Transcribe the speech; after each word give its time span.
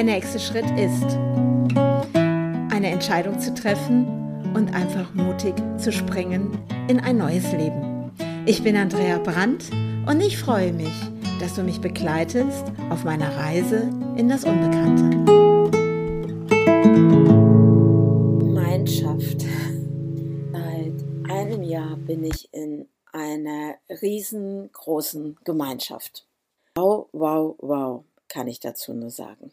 Der 0.00 0.06
nächste 0.06 0.40
Schritt 0.40 0.64
ist, 0.78 1.18
eine 2.74 2.88
Entscheidung 2.88 3.38
zu 3.38 3.52
treffen 3.52 4.06
und 4.54 4.72
einfach 4.72 5.12
mutig 5.12 5.54
zu 5.76 5.92
springen 5.92 6.58
in 6.88 6.98
ein 7.00 7.18
neues 7.18 7.52
Leben. 7.52 8.10
Ich 8.46 8.64
bin 8.64 8.78
Andrea 8.78 9.18
Brandt 9.18 9.68
und 10.06 10.22
ich 10.22 10.38
freue 10.38 10.72
mich, 10.72 10.94
dass 11.38 11.56
du 11.56 11.62
mich 11.62 11.82
begleitest 11.82 12.64
auf 12.88 13.04
meiner 13.04 13.36
Reise 13.36 13.90
in 14.16 14.30
das 14.30 14.44
Unbekannte. 14.44 15.02
Gemeinschaft. 18.38 19.44
Seit 20.50 21.30
einem 21.30 21.62
Jahr 21.62 21.98
bin 21.98 22.24
ich 22.24 22.48
in 22.54 22.88
einer 23.12 23.74
riesengroßen 24.00 25.36
Gemeinschaft. 25.44 26.26
Wow, 26.74 27.08
wow, 27.12 27.54
wow, 27.58 28.02
kann 28.28 28.48
ich 28.48 28.60
dazu 28.60 28.94
nur 28.94 29.10
sagen. 29.10 29.50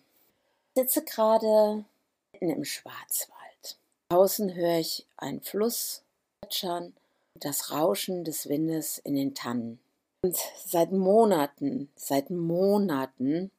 Sitze 0.77 1.03
gerade 1.03 1.85
mitten 2.31 2.51
im 2.51 2.63
Schwarzwald. 2.63 3.79
Draußen 4.09 4.53
höre 4.53 4.77
ich 4.77 5.07
einen 5.17 5.41
Fluss 5.41 6.03
plätschern, 6.39 6.93
das 7.33 7.71
Rauschen 7.71 8.23
des 8.23 8.47
Windes 8.47 8.99
in 8.99 9.15
den 9.15 9.33
Tannen. 9.33 9.79
Und 10.21 10.37
seit 10.63 10.91
Monaten, 10.91 11.89
seit 11.95 12.29
Monaten 12.29 13.49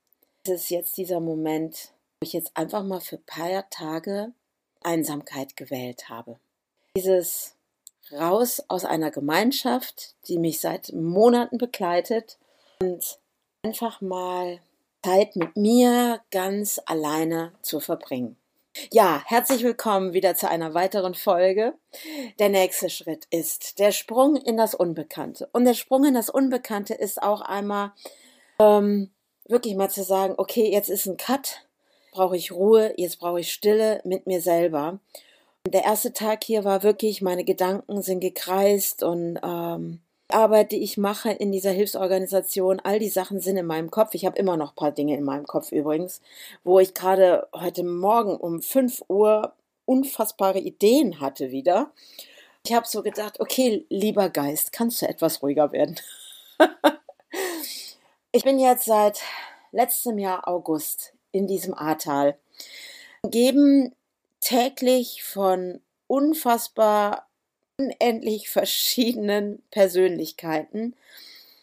ist 0.45 0.53
es 0.53 0.69
jetzt 0.69 0.97
dieser 0.97 1.19
Moment, 1.19 1.91
wo 2.21 2.27
ich 2.27 2.35
jetzt 2.35 2.57
einfach 2.57 2.85
mal 2.85 3.01
für 3.01 3.17
ein 3.17 3.27
paar 3.27 3.69
Tage 3.69 4.31
Einsamkeit 4.85 5.57
gewählt 5.57 6.09
habe. 6.09 6.39
Dieses 6.97 7.57
raus 8.13 8.63
aus 8.69 8.85
einer 8.85 9.11
Gemeinschaft, 9.11 10.15
die 10.29 10.39
mich 10.39 10.61
seit 10.61 10.93
Monaten 10.93 11.59
begleitet 11.59 12.39
und 12.81 13.19
einfach 13.65 14.01
mal 14.01 14.61
Zeit 15.05 15.37
mit 15.37 15.57
mir 15.57 16.21
ganz 16.31 16.81
alleine 16.87 17.53
zu 17.63 17.81
verbringen. 17.81 18.37
Ja, 18.93 19.23
herzlich 19.25 19.63
willkommen 19.63 20.13
wieder 20.13 20.35
zu 20.35 20.49
einer 20.49 20.75
weiteren 20.75 21.15
Folge. 21.15 21.75
Der 22.39 22.49
nächste 22.49 22.91
Schritt 22.91 23.27
ist 23.31 23.79
der 23.79 23.93
Sprung 23.93 24.37
in 24.37 24.57
das 24.57 24.75
Unbekannte. 24.75 25.49
Und 25.53 25.65
der 25.65 25.75
Sprung 25.75 26.05
in 26.05 26.15
das 26.15 26.31
Unbekannte 26.31 26.95
ist 26.95 27.23
auch 27.23 27.41
einmal 27.41 27.93
ähm, 28.61 29.11
wirklich 29.47 29.77
mal 29.77 29.91
zu 29.91 30.03
sagen, 30.03 30.35
okay, 30.37 30.71
jetzt 30.71 30.91
ist 30.91 31.07
ein 31.07 31.17
Cut, 31.17 31.65
brauche 32.13 32.37
ich 32.37 32.53
Ruhe, 32.53 32.95
jetzt 32.97 33.19
brauche 33.19 33.41
ich 33.41 33.53
Stille 33.53 34.01
mit 34.05 34.27
mir 34.27 34.41
selber. 34.41 34.99
Und 35.65 35.75
der 35.75 35.85
erste 35.85 36.13
Tag 36.13 36.45
hier 36.45 36.65
war 36.65 36.83
wirklich, 36.83 37.23
meine 37.23 37.45
Gedanken 37.45 38.03
sind 38.03 38.21
gekreist 38.21 39.03
und 39.03 39.39
ähm, 39.43 40.01
Arbeit, 40.29 40.73
die 40.73 40.83
ich 40.83 40.99
mache 40.99 41.31
in 41.31 41.53
dieser 41.53 41.71
Hilfsorganisation, 41.71 42.81
all 42.81 42.99
die 42.99 43.09
Sachen 43.09 43.41
sind 43.41 43.57
in 43.57 43.67
meinem 43.67 43.91
Kopf. 43.91 44.15
Ich 44.15 44.27
habe 44.27 44.39
immer 44.39 44.57
noch 44.57 44.73
ein 44.73 44.77
paar 44.77 44.93
Dinge 44.93 45.17
in 45.17 45.25
meinem 45.25 45.47
Kopf 45.47 45.73
übrigens, 45.73 46.21
wo 46.65 46.79
ich 46.79 46.95
gerade 46.95 47.49
heute 47.55 47.83
Morgen 47.83 48.37
um 48.37 48.61
5 48.61 49.05
Uhr 49.09 49.55
unfassbare 49.87 50.59
Ideen 50.59 51.21
hatte 51.21 51.51
wieder. 51.51 51.93
Ich 52.65 52.75
habe 52.75 52.87
so 52.87 53.03
gedacht, 53.03 53.41
okay, 53.41 53.87
lieber 53.89 54.29
Geist, 54.29 54.73
kannst 54.73 55.01
du 55.01 55.09
etwas 55.09 55.43
ruhiger 55.43 55.73
werden? 55.73 55.97
ich 58.33 58.45
bin 58.45 58.59
jetzt 58.59 58.85
seit 58.85 59.23
letztem 59.73 60.19
Jahr 60.19 60.47
August 60.47 61.15
in 61.33 61.47
diesem 61.47 61.73
Ahrtal, 61.73 62.37
umgeben 63.23 63.95
täglich 64.41 65.23
von 65.25 65.81
unfassbar 66.07 67.28
unendlich 67.79 68.51
verschiedenen 68.51 69.63
Persönlichkeiten, 69.71 70.95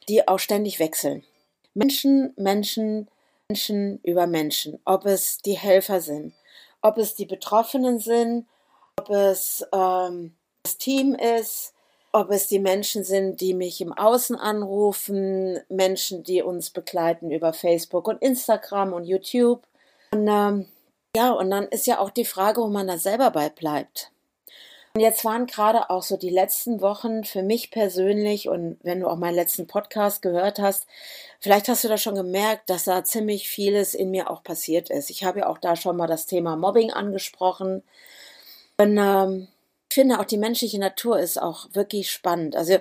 die 0.07 0.27
auch 0.27 0.39
ständig 0.39 0.79
wechseln. 0.79 1.23
Menschen, 1.73 2.33
Menschen, 2.37 3.09
Menschen 3.49 3.99
über 4.03 4.25
Menschen. 4.27 4.79
Ob 4.85 5.05
es 5.05 5.39
die 5.39 5.57
Helfer 5.57 6.01
sind, 6.01 6.33
ob 6.81 6.97
es 6.97 7.15
die 7.15 7.25
Betroffenen 7.25 7.99
sind, 7.99 8.47
ob 8.97 9.09
es 9.09 9.65
ähm, 9.73 10.33
das 10.63 10.77
Team 10.77 11.15
ist, 11.15 11.73
ob 12.11 12.31
es 12.31 12.47
die 12.47 12.59
Menschen 12.59 13.03
sind, 13.03 13.41
die 13.41 13.53
mich 13.53 13.81
im 13.81 13.91
Außen 13.91 14.37
anrufen, 14.37 15.59
Menschen, 15.67 16.23
die 16.23 16.41
uns 16.41 16.69
begleiten 16.69 17.29
über 17.29 17.51
Facebook 17.51 18.07
und 18.07 18.21
Instagram 18.21 18.93
und 18.93 19.03
YouTube. 19.03 19.67
Und 20.13 20.27
ähm, 20.29 20.67
ja, 21.15 21.31
und 21.31 21.49
dann 21.49 21.67
ist 21.67 21.87
ja 21.87 21.99
auch 21.99 22.09
die 22.09 22.25
Frage, 22.25 22.61
wo 22.61 22.67
man 22.67 22.87
da 22.87 22.97
selber 22.97 23.31
bei 23.31 23.49
bleibt. 23.49 24.11
Und 24.95 25.01
jetzt 25.01 25.25
waren 25.25 25.45
gerade 25.45 25.89
auch 25.89 26.03
so 26.03 26.15
die 26.15 26.29
letzten 26.29 26.79
Wochen 26.79 27.25
für 27.25 27.43
mich 27.43 27.69
persönlich 27.69 28.47
und 28.47 28.77
wenn 28.81 29.01
du 29.01 29.07
auch 29.07 29.17
meinen 29.17 29.35
letzten 29.35 29.67
Podcast 29.67 30.21
gehört 30.21 30.57
hast, 30.57 30.87
vielleicht 31.41 31.67
hast 31.67 31.83
du 31.83 31.89
da 31.89 31.97
schon 31.97 32.15
gemerkt, 32.15 32.69
dass 32.69 32.85
da 32.85 33.03
ziemlich 33.03 33.49
vieles 33.49 33.93
in 33.93 34.09
mir 34.09 34.29
auch 34.29 34.41
passiert 34.41 34.89
ist. 34.89 35.09
Ich 35.09 35.25
habe 35.25 35.39
ja 35.39 35.47
auch 35.47 35.57
da 35.57 35.75
schon 35.75 35.97
mal 35.97 36.07
das 36.07 36.27
Thema 36.27 36.55
Mobbing 36.55 36.91
angesprochen. 36.91 37.83
Und 38.77 38.97
ähm, 38.97 39.49
ich 39.89 39.95
finde 39.95 40.17
auch 40.17 40.23
die 40.23 40.37
menschliche 40.37 40.79
Natur 40.79 41.19
ist 41.19 41.41
auch 41.41 41.67
wirklich 41.73 42.09
spannend. 42.09 42.55
Also 42.55 42.77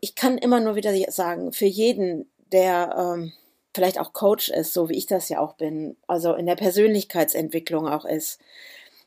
ich 0.00 0.14
kann 0.14 0.38
immer 0.38 0.60
nur 0.60 0.74
wieder 0.74 0.94
sagen, 1.12 1.52
für 1.52 1.66
jeden, 1.66 2.30
der 2.50 2.96
ähm, 2.98 3.34
vielleicht 3.74 4.00
auch 4.00 4.14
Coach 4.14 4.48
ist, 4.48 4.72
so 4.72 4.88
wie 4.88 4.96
ich 4.96 5.06
das 5.06 5.28
ja 5.28 5.40
auch 5.40 5.52
bin, 5.52 5.98
also 6.06 6.32
in 6.32 6.46
der 6.46 6.56
Persönlichkeitsentwicklung 6.56 7.86
auch 7.86 8.06
ist, 8.06 8.40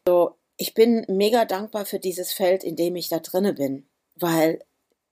so 0.07 0.35
ich 0.59 0.73
bin 0.73 1.05
mega 1.07 1.45
dankbar 1.45 1.85
für 1.85 1.99
dieses 1.99 2.33
Feld, 2.33 2.65
in 2.65 2.75
dem 2.75 2.97
ich 2.97 3.07
da 3.07 3.19
drinne 3.19 3.53
bin, 3.53 3.85
weil 4.17 4.59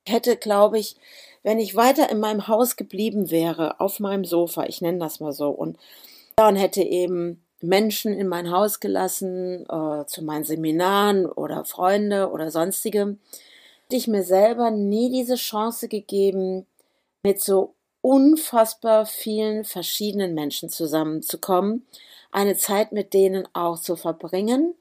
hätte, 0.06 0.36
glaube 0.36 0.78
ich, 0.78 0.96
wenn 1.42 1.58
ich 1.58 1.74
weiter 1.74 2.10
in 2.10 2.20
meinem 2.20 2.48
Haus 2.48 2.76
geblieben 2.76 3.30
wäre, 3.30 3.80
auf 3.80 3.98
meinem 3.98 4.26
Sofa, 4.26 4.64
ich 4.64 4.82
nenne 4.82 4.98
das 4.98 5.20
mal 5.20 5.32
so, 5.32 5.48
und 5.48 5.78
dann 6.36 6.54
hätte 6.54 6.82
eben 6.82 7.42
Menschen 7.62 8.12
in 8.12 8.28
mein 8.28 8.50
Haus 8.50 8.78
gelassen, 8.78 9.64
äh, 9.70 10.04
zu 10.06 10.22
meinen 10.22 10.44
Seminaren 10.44 11.24
oder 11.24 11.64
Freunde 11.64 12.30
oder 12.30 12.50
sonstige, 12.50 13.16
hätte 13.84 13.96
ich 13.96 14.06
mir 14.06 14.24
selber 14.24 14.70
nie 14.70 15.10
diese 15.10 15.36
Chance 15.36 15.88
gegeben, 15.88 16.66
mit 17.22 17.40
so 17.40 17.74
unfassbar 18.02 19.06
vielen 19.06 19.64
verschiedenen 19.64 20.34
Menschen 20.34 20.68
zusammenzukommen, 20.68 21.86
eine 22.30 22.56
Zeit 22.58 22.92
mit 22.92 23.14
denen 23.14 23.48
auch 23.54 23.80
zu 23.80 23.96
verbringen 23.96 24.74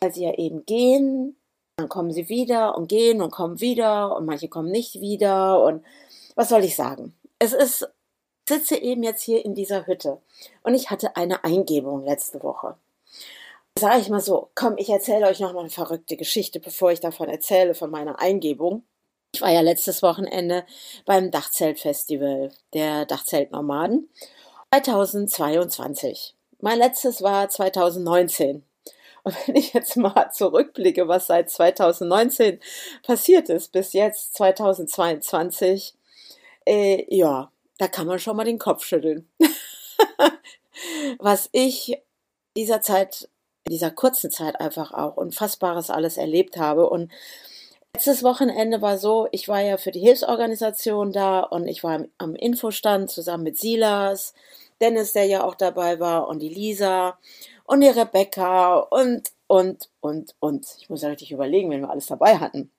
weil 0.00 0.12
sie 0.12 0.24
ja 0.24 0.34
eben 0.34 0.64
gehen, 0.64 1.36
dann 1.76 1.88
kommen 1.88 2.10
sie 2.10 2.28
wieder 2.28 2.76
und 2.76 2.88
gehen 2.88 3.22
und 3.22 3.30
kommen 3.30 3.60
wieder 3.60 4.16
und 4.16 4.26
manche 4.26 4.48
kommen 4.48 4.70
nicht 4.70 5.00
wieder 5.00 5.62
und 5.62 5.84
was 6.34 6.48
soll 6.48 6.64
ich 6.64 6.76
sagen? 6.76 7.14
Es 7.38 7.52
ist, 7.52 7.88
sitze 8.48 8.76
eben 8.76 9.02
jetzt 9.02 9.22
hier 9.22 9.44
in 9.44 9.54
dieser 9.54 9.86
Hütte 9.86 10.20
und 10.62 10.74
ich 10.74 10.90
hatte 10.90 11.16
eine 11.16 11.44
Eingebung 11.44 12.04
letzte 12.04 12.42
Woche. 12.42 12.76
Sage 13.78 14.00
ich 14.00 14.08
mal 14.08 14.20
so, 14.20 14.50
komm, 14.56 14.74
ich 14.76 14.90
erzähle 14.90 15.26
euch 15.28 15.38
noch 15.38 15.52
mal 15.52 15.60
eine 15.60 15.70
verrückte 15.70 16.16
Geschichte, 16.16 16.58
bevor 16.58 16.90
ich 16.90 16.98
davon 16.98 17.28
erzähle, 17.28 17.74
von 17.74 17.90
meiner 17.90 18.18
Eingebung. 18.18 18.82
Ich 19.32 19.40
war 19.40 19.52
ja 19.52 19.60
letztes 19.60 20.02
Wochenende 20.02 20.64
beim 21.04 21.30
Dachzeltfestival 21.30 22.50
der 22.74 23.06
Dachzeltnomaden 23.06 24.08
2022. 24.72 26.34
Mein 26.60 26.78
letztes 26.78 27.22
war 27.22 27.48
2019. 27.48 28.64
Und 29.28 29.36
wenn 29.46 29.56
ich 29.56 29.74
jetzt 29.74 29.94
mal 29.98 30.30
zurückblicke, 30.30 31.06
was 31.06 31.26
seit 31.26 31.50
2019 31.50 32.60
passiert 33.02 33.50
ist, 33.50 33.72
bis 33.72 33.92
jetzt 33.92 34.34
2022, 34.36 35.94
äh, 36.66 37.04
ja, 37.14 37.52
da 37.76 37.88
kann 37.88 38.06
man 38.06 38.18
schon 38.18 38.38
mal 38.38 38.44
den 38.44 38.58
Kopf 38.58 38.84
schütteln. 38.86 39.28
was 41.18 41.50
ich 41.52 42.00
dieser 42.56 42.80
Zeit, 42.80 43.28
dieser 43.68 43.90
kurzen 43.90 44.30
Zeit 44.30 44.58
einfach 44.62 44.92
auch 44.92 45.18
Unfassbares 45.18 45.90
alles 45.90 46.16
erlebt 46.16 46.56
habe. 46.56 46.88
Und 46.88 47.12
letztes 47.94 48.22
Wochenende 48.22 48.80
war 48.80 48.96
so, 48.96 49.28
ich 49.30 49.46
war 49.46 49.60
ja 49.60 49.76
für 49.76 49.90
die 49.90 50.00
Hilfsorganisation 50.00 51.12
da 51.12 51.40
und 51.40 51.68
ich 51.68 51.84
war 51.84 52.06
am 52.16 52.34
Infostand 52.34 53.10
zusammen 53.10 53.44
mit 53.44 53.58
Silas, 53.58 54.32
Dennis, 54.80 55.12
der 55.12 55.26
ja 55.26 55.44
auch 55.44 55.54
dabei 55.54 56.00
war, 56.00 56.28
und 56.28 56.38
die 56.38 56.48
Lisa 56.48 57.18
und 57.68 57.82
die 57.82 57.88
Rebecca 57.88 58.78
und, 58.78 59.30
und, 59.46 59.90
und, 60.00 60.34
und. 60.40 60.66
Ich 60.80 60.88
muss 60.88 61.02
ja 61.02 61.10
richtig 61.10 61.32
überlegen, 61.32 61.70
wenn 61.70 61.82
wir 61.82 61.90
alles 61.90 62.06
dabei 62.06 62.38
hatten. 62.38 62.72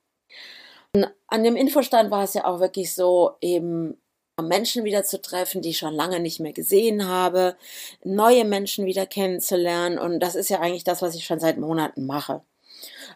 Und 0.96 1.08
an 1.28 1.44
dem 1.44 1.56
Infostand 1.56 2.10
war 2.10 2.24
es 2.24 2.34
ja 2.34 2.46
auch 2.46 2.60
wirklich 2.60 2.94
so, 2.94 3.36
eben 3.40 4.02
Menschen 4.42 4.86
wieder 4.86 5.04
zu 5.04 5.22
treffen, 5.22 5.62
die 5.62 5.70
ich 5.70 5.78
schon 5.78 5.94
lange 5.94 6.20
nicht 6.20 6.40
mehr 6.40 6.54
gesehen 6.54 7.08
habe, 7.08 7.56
neue 8.04 8.46
Menschen 8.46 8.86
wieder 8.86 9.06
kennenzulernen. 9.06 10.00
Und 10.00 10.22
das 10.22 10.34
ist 10.34 10.50
ja 10.50 10.60
eigentlich 10.60 10.86
das, 10.86 11.04
was 11.04 11.14
ich 11.14 11.26
schon 11.26 11.40
seit 11.40 11.60
Monaten 11.60 12.08
mache. 12.08 12.42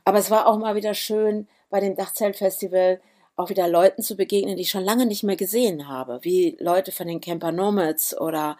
Aber 0.05 0.19
es 0.19 0.29
war 0.29 0.45
auch 0.45 0.59
mal 0.59 0.75
wieder 0.75 0.93
schön 0.93 1.47
bei 1.71 1.79
dem 1.79 1.95
Dachzeltfestival 1.95 3.01
auch 3.35 3.49
wieder 3.49 3.67
Leuten 3.67 4.03
zu 4.03 4.15
begegnen, 4.15 4.57
die 4.57 4.61
ich 4.61 4.69
schon 4.69 4.83
lange 4.83 5.07
nicht 5.07 5.23
mehr 5.23 5.37
gesehen 5.37 5.87
habe, 5.87 6.19
wie 6.21 6.55
Leute 6.59 6.91
von 6.91 7.07
den 7.07 7.19
Camper 7.19 7.51
Nomads 7.51 8.15
oder 8.15 8.57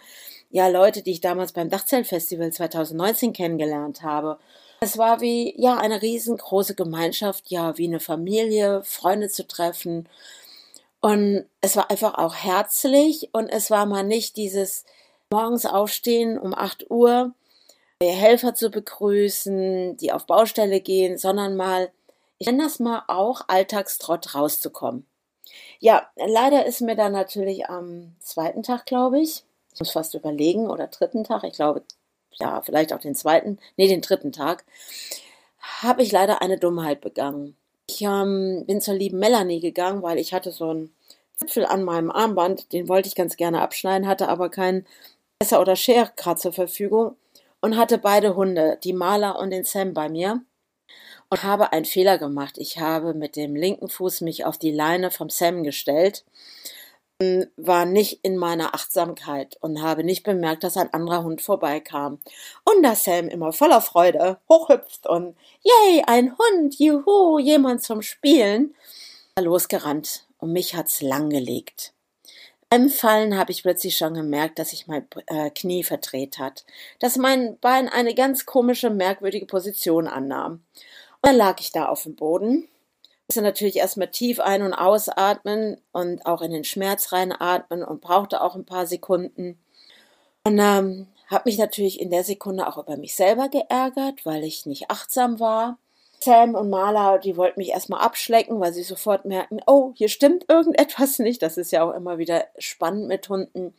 ja 0.53 0.67
Leute, 0.67 1.01
die 1.01 1.11
ich 1.11 1.19
damals 1.19 1.51
beim 1.51 1.69
Dachzeltfestival 1.69 2.53
2019 2.53 3.33
kennengelernt 3.33 4.03
habe. 4.03 4.37
Es 4.81 4.99
war 4.99 5.19
wie 5.19 5.59
ja 5.59 5.77
eine 5.77 6.01
riesengroße 6.01 6.75
Gemeinschaft, 6.75 7.49
ja 7.49 7.77
wie 7.79 7.87
eine 7.87 7.99
Familie, 7.99 8.83
Freunde 8.83 9.29
zu 9.29 9.47
treffen. 9.47 10.07
Und 11.01 11.47
es 11.61 11.75
war 11.75 11.89
einfach 11.89 12.13
auch 12.19 12.35
herzlich 12.35 13.29
und 13.33 13.49
es 13.49 13.71
war 13.71 13.87
mal 13.87 14.03
nicht 14.03 14.37
dieses 14.37 14.85
morgens 15.31 15.65
aufstehen 15.65 16.37
um 16.37 16.53
8 16.53 16.89
Uhr 16.91 17.33
Helfer 18.03 18.53
zu 18.53 18.69
begrüßen, 18.69 19.97
die 19.97 20.11
auf 20.11 20.27
Baustelle 20.27 20.81
gehen, 20.81 21.17
sondern 21.17 21.55
mal, 21.55 21.91
ich 22.37 22.45
nenne 22.45 22.63
das 22.63 22.79
mal 22.79 23.03
auch 23.07 23.41
Alltagstrott 23.47 24.35
rauszukommen. 24.35 25.07
Ja, 25.79 26.07
leider 26.15 26.65
ist 26.65 26.81
mir 26.81 26.95
dann 26.95 27.13
natürlich 27.13 27.69
am 27.69 28.15
zweiten 28.19 28.61
Tag, 28.61 28.85
glaube 28.85 29.19
ich, 29.19 29.43
ich 29.73 29.79
muss 29.79 29.91
fast 29.91 30.13
überlegen, 30.13 30.69
oder 30.69 30.87
dritten 30.87 31.23
Tag, 31.23 31.43
ich 31.43 31.53
glaube, 31.53 31.83
ja, 32.39 32.61
vielleicht 32.61 32.93
auch 32.93 32.99
den 32.99 33.15
zweiten, 33.15 33.59
nee, 33.77 33.87
den 33.87 34.01
dritten 34.01 34.31
Tag, 34.31 34.65
habe 35.81 36.03
ich 36.03 36.11
leider 36.11 36.41
eine 36.41 36.57
Dummheit 36.57 37.01
begangen. 37.01 37.55
Ich 37.89 38.01
ähm, 38.01 38.63
bin 38.65 38.81
zur 38.81 38.95
lieben 38.95 39.19
Melanie 39.19 39.59
gegangen, 39.59 40.01
weil 40.03 40.17
ich 40.17 40.33
hatte 40.33 40.51
so 40.51 40.69
einen 40.69 40.95
Zipfel 41.37 41.65
an 41.65 41.83
meinem 41.83 42.11
Armband, 42.11 42.71
den 42.73 42.87
wollte 42.87 43.07
ich 43.07 43.15
ganz 43.15 43.35
gerne 43.35 43.61
abschneiden, 43.61 44.07
hatte 44.07 44.29
aber 44.29 44.49
kein 44.49 44.85
Messer 45.41 45.59
oder 45.59 45.75
Schere 45.75 46.11
gerade 46.15 46.39
zur 46.39 46.53
Verfügung 46.53 47.15
und 47.59 47.77
hatte 47.77 47.97
beide 47.97 48.35
Hunde, 48.35 48.77
die 48.83 48.93
Maler 48.93 49.39
und 49.39 49.51
den 49.51 49.63
Sam 49.63 49.93
bei 49.93 50.09
mir 50.09 50.41
und 51.29 51.43
habe 51.43 51.73
einen 51.73 51.85
Fehler 51.85 52.17
gemacht. 52.17 52.55
Ich 52.57 52.79
habe 52.79 53.13
mit 53.13 53.35
dem 53.35 53.55
linken 53.55 53.89
Fuß 53.89 54.21
mich 54.21 54.45
auf 54.45 54.57
die 54.57 54.71
Leine 54.71 55.11
vom 55.11 55.29
Sam 55.29 55.63
gestellt, 55.63 56.23
war 57.57 57.85
nicht 57.85 58.19
in 58.23 58.37
meiner 58.37 58.75
Achtsamkeit 58.75 59.57
und 59.61 59.81
habe 59.81 60.03
nicht 60.03 60.23
bemerkt, 60.23 60.63
dass 60.63 60.77
ein 60.77 60.93
anderer 60.93 61.23
Hund 61.23 61.41
vorbeikam. 61.41 62.19
Und 62.63 62.83
da 62.83 62.95
Sam 62.95 63.27
immer 63.29 63.53
voller 63.53 63.81
Freude 63.81 64.39
hochhüpft 64.49 65.07
und 65.07 65.35
yay, 65.61 66.03
ein 66.05 66.35
Hund, 66.37 66.77
juhu, 66.79 67.39
jemand 67.39 67.83
zum 67.83 68.01
Spielen, 68.01 68.75
losgerannt 69.39 70.25
und 70.39 70.51
mich 70.51 70.75
hat's 70.75 71.01
langgelegt. 71.01 71.93
Beim 72.69 72.89
Fallen 72.89 73.37
habe 73.37 73.51
ich 73.51 73.61
plötzlich 73.61 73.95
schon 73.95 74.15
gemerkt, 74.15 74.57
dass 74.57 74.71
sich 74.71 74.87
mein 74.87 75.07
äh, 75.27 75.51
Knie 75.51 75.83
verdreht 75.83 76.39
hat, 76.39 76.65
dass 76.99 77.17
mein 77.17 77.59
Bein 77.59 77.87
eine 77.87 78.15
ganz 78.15 78.47
komische, 78.47 78.89
merkwürdige 78.89 79.45
Position 79.45 80.07
annahm. 80.07 80.63
Und 81.21 81.21
dann 81.21 81.35
lag 81.35 81.59
ich 81.59 81.71
da 81.71 81.85
auf 81.85 82.03
dem 82.03 82.15
Boden, 82.15 82.67
musste 83.33 83.41
natürlich 83.41 83.77
erstmal 83.77 84.09
tief 84.09 84.39
ein- 84.39 84.61
und 84.61 84.75
ausatmen 84.75 85.81
und 85.91 86.23
auch 86.27 86.43
in 86.43 86.51
den 86.51 86.63
Schmerz 86.63 87.11
reinatmen 87.11 87.83
und 87.83 87.99
brauchte 87.99 88.41
auch 88.41 88.53
ein 88.55 88.65
paar 88.65 88.85
Sekunden. 88.85 89.57
Und 90.43 90.59
ähm, 90.59 91.07
habe 91.31 91.43
mich 91.45 91.57
natürlich 91.57 91.99
in 91.99 92.11
der 92.11 92.23
Sekunde 92.23 92.67
auch 92.67 92.77
über 92.77 92.95
mich 92.95 93.15
selber 93.15 93.49
geärgert, 93.49 94.23
weil 94.23 94.43
ich 94.43 94.67
nicht 94.67 94.91
achtsam 94.91 95.39
war. 95.39 95.79
Sam 96.19 96.53
und 96.53 96.69
Marla, 96.69 97.17
die 97.17 97.35
wollten 97.35 97.59
mich 97.59 97.69
erstmal 97.69 98.01
abschlecken, 98.01 98.59
weil 98.59 98.71
sie 98.71 98.83
sofort 98.83 99.25
merken, 99.25 99.61
oh, 99.65 99.93
hier 99.95 100.09
stimmt 100.09 100.45
irgendetwas 100.47 101.17
nicht. 101.17 101.41
Das 101.41 101.57
ist 101.57 101.71
ja 101.71 101.81
auch 101.83 101.95
immer 101.95 102.19
wieder 102.19 102.45
spannend 102.59 103.07
mit 103.07 103.27
Hunden, 103.29 103.73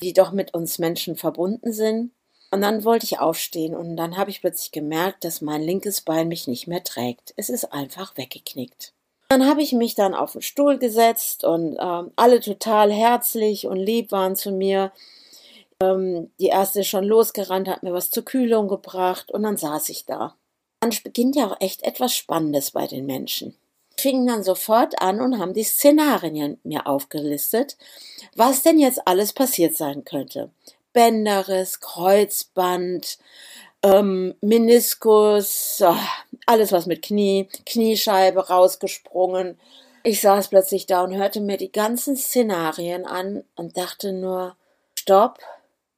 die 0.00 0.14
doch 0.14 0.32
mit 0.32 0.54
uns 0.54 0.78
Menschen 0.78 1.16
verbunden 1.16 1.70
sind. 1.70 2.12
Und 2.50 2.62
dann 2.62 2.84
wollte 2.84 3.04
ich 3.04 3.18
aufstehen 3.18 3.74
und 3.74 3.96
dann 3.96 4.16
habe 4.16 4.30
ich 4.30 4.40
plötzlich 4.40 4.72
gemerkt, 4.72 5.24
dass 5.24 5.40
mein 5.40 5.62
linkes 5.62 6.00
Bein 6.00 6.28
mich 6.28 6.46
nicht 6.46 6.66
mehr 6.66 6.84
trägt. 6.84 7.34
Es 7.36 7.50
ist 7.50 7.72
einfach 7.72 8.16
weggeknickt. 8.16 8.92
Dann 9.28 9.46
habe 9.46 9.62
ich 9.62 9.72
mich 9.72 9.94
dann 9.96 10.14
auf 10.14 10.32
den 10.32 10.42
Stuhl 10.42 10.78
gesetzt 10.78 11.42
und 11.42 11.76
ähm, 11.80 12.12
alle 12.14 12.40
total 12.40 12.92
herzlich 12.92 13.66
und 13.66 13.76
lieb 13.76 14.12
waren 14.12 14.36
zu 14.36 14.52
mir. 14.52 14.92
Ähm, 15.82 16.30
die 16.38 16.46
erste 16.46 16.80
ist 16.80 16.88
schon 16.88 17.04
losgerannt, 17.04 17.68
hat 17.68 17.82
mir 17.82 17.92
was 17.92 18.10
zur 18.10 18.24
Kühlung 18.24 18.68
gebracht 18.68 19.32
und 19.32 19.42
dann 19.42 19.56
saß 19.56 19.88
ich 19.88 20.06
da 20.06 20.36
dann 20.80 21.02
beginnt 21.02 21.36
ja 21.36 21.46
auch 21.46 21.60
echt 21.60 21.82
etwas 21.82 22.14
Spannendes 22.14 22.70
bei 22.70 22.86
den 22.86 23.06
Menschen. 23.06 23.54
Die 23.96 24.02
fingen 24.02 24.26
dann 24.26 24.42
sofort 24.42 25.00
an 25.00 25.20
und 25.20 25.38
haben 25.38 25.54
die 25.54 25.64
Szenarien 25.64 26.60
mir 26.64 26.86
aufgelistet, 26.86 27.76
was 28.34 28.62
denn 28.62 28.78
jetzt 28.78 29.06
alles 29.06 29.32
passiert 29.32 29.74
sein 29.74 30.04
könnte. 30.04 30.50
Bänderriss, 30.96 31.80
Kreuzband, 31.80 33.18
ähm, 33.82 34.34
Meniskus, 34.40 35.82
oh, 35.84 35.94
alles 36.46 36.72
was 36.72 36.86
mit 36.86 37.02
Knie, 37.02 37.50
Kniescheibe 37.66 38.48
rausgesprungen. 38.48 39.60
Ich 40.04 40.22
saß 40.22 40.48
plötzlich 40.48 40.86
da 40.86 41.04
und 41.04 41.14
hörte 41.14 41.42
mir 41.42 41.58
die 41.58 41.70
ganzen 41.70 42.16
Szenarien 42.16 43.04
an 43.04 43.44
und 43.56 43.76
dachte 43.76 44.14
nur, 44.14 44.56
stopp. 44.98 45.38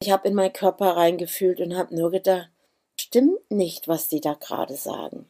Ich 0.03 0.11
habe 0.11 0.27
in 0.27 0.35
meinen 0.35 0.53
Körper 0.53 0.97
reingefühlt 0.97 1.61
und 1.61 1.77
habe 1.77 1.95
nur 1.95 2.11
gedacht, 2.11 2.49
stimmt 3.01 3.49
nicht, 3.53 3.87
was 3.87 4.09
die 4.09 4.21
da 4.21 4.35
gerade 4.35 4.75
sagen. 4.75 5.27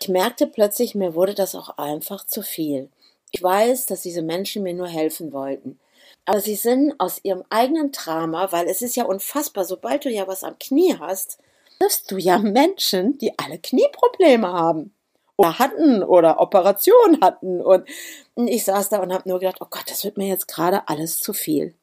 Ich 0.00 0.08
merkte 0.08 0.48
plötzlich, 0.48 0.96
mir 0.96 1.14
wurde 1.14 1.34
das 1.34 1.54
auch 1.54 1.78
einfach 1.78 2.26
zu 2.26 2.42
viel. 2.42 2.90
Ich 3.30 3.40
weiß, 3.40 3.86
dass 3.86 4.02
diese 4.02 4.22
Menschen 4.22 4.64
mir 4.64 4.74
nur 4.74 4.88
helfen 4.88 5.32
wollten. 5.32 5.78
Aber 6.24 6.40
sie 6.40 6.54
sind 6.54 6.94
aus 6.98 7.20
ihrem 7.22 7.42
eigenen 7.50 7.92
Drama, 7.92 8.52
weil 8.52 8.68
es 8.68 8.82
ist 8.82 8.96
ja 8.96 9.04
unfassbar, 9.04 9.64
sobald 9.64 10.04
du 10.04 10.10
ja 10.10 10.28
was 10.28 10.44
am 10.44 10.58
Knie 10.58 10.96
hast, 10.98 11.38
triffst 11.78 12.10
du 12.10 12.16
ja 12.16 12.38
Menschen, 12.38 13.18
die 13.18 13.36
alle 13.38 13.58
Knieprobleme 13.58 14.46
haben 14.52 14.94
oder 15.36 15.58
hatten 15.58 16.02
oder 16.04 16.40
Operationen 16.40 17.20
hatten. 17.20 17.60
Und 17.60 17.88
ich 18.36 18.64
saß 18.64 18.90
da 18.90 18.98
und 18.98 19.12
habe 19.12 19.28
nur 19.28 19.40
gedacht, 19.40 19.58
oh 19.60 19.66
Gott, 19.68 19.84
das 19.88 20.04
wird 20.04 20.16
mir 20.16 20.28
jetzt 20.28 20.46
gerade 20.46 20.88
alles 20.88 21.18
zu 21.18 21.32
viel. 21.32 21.74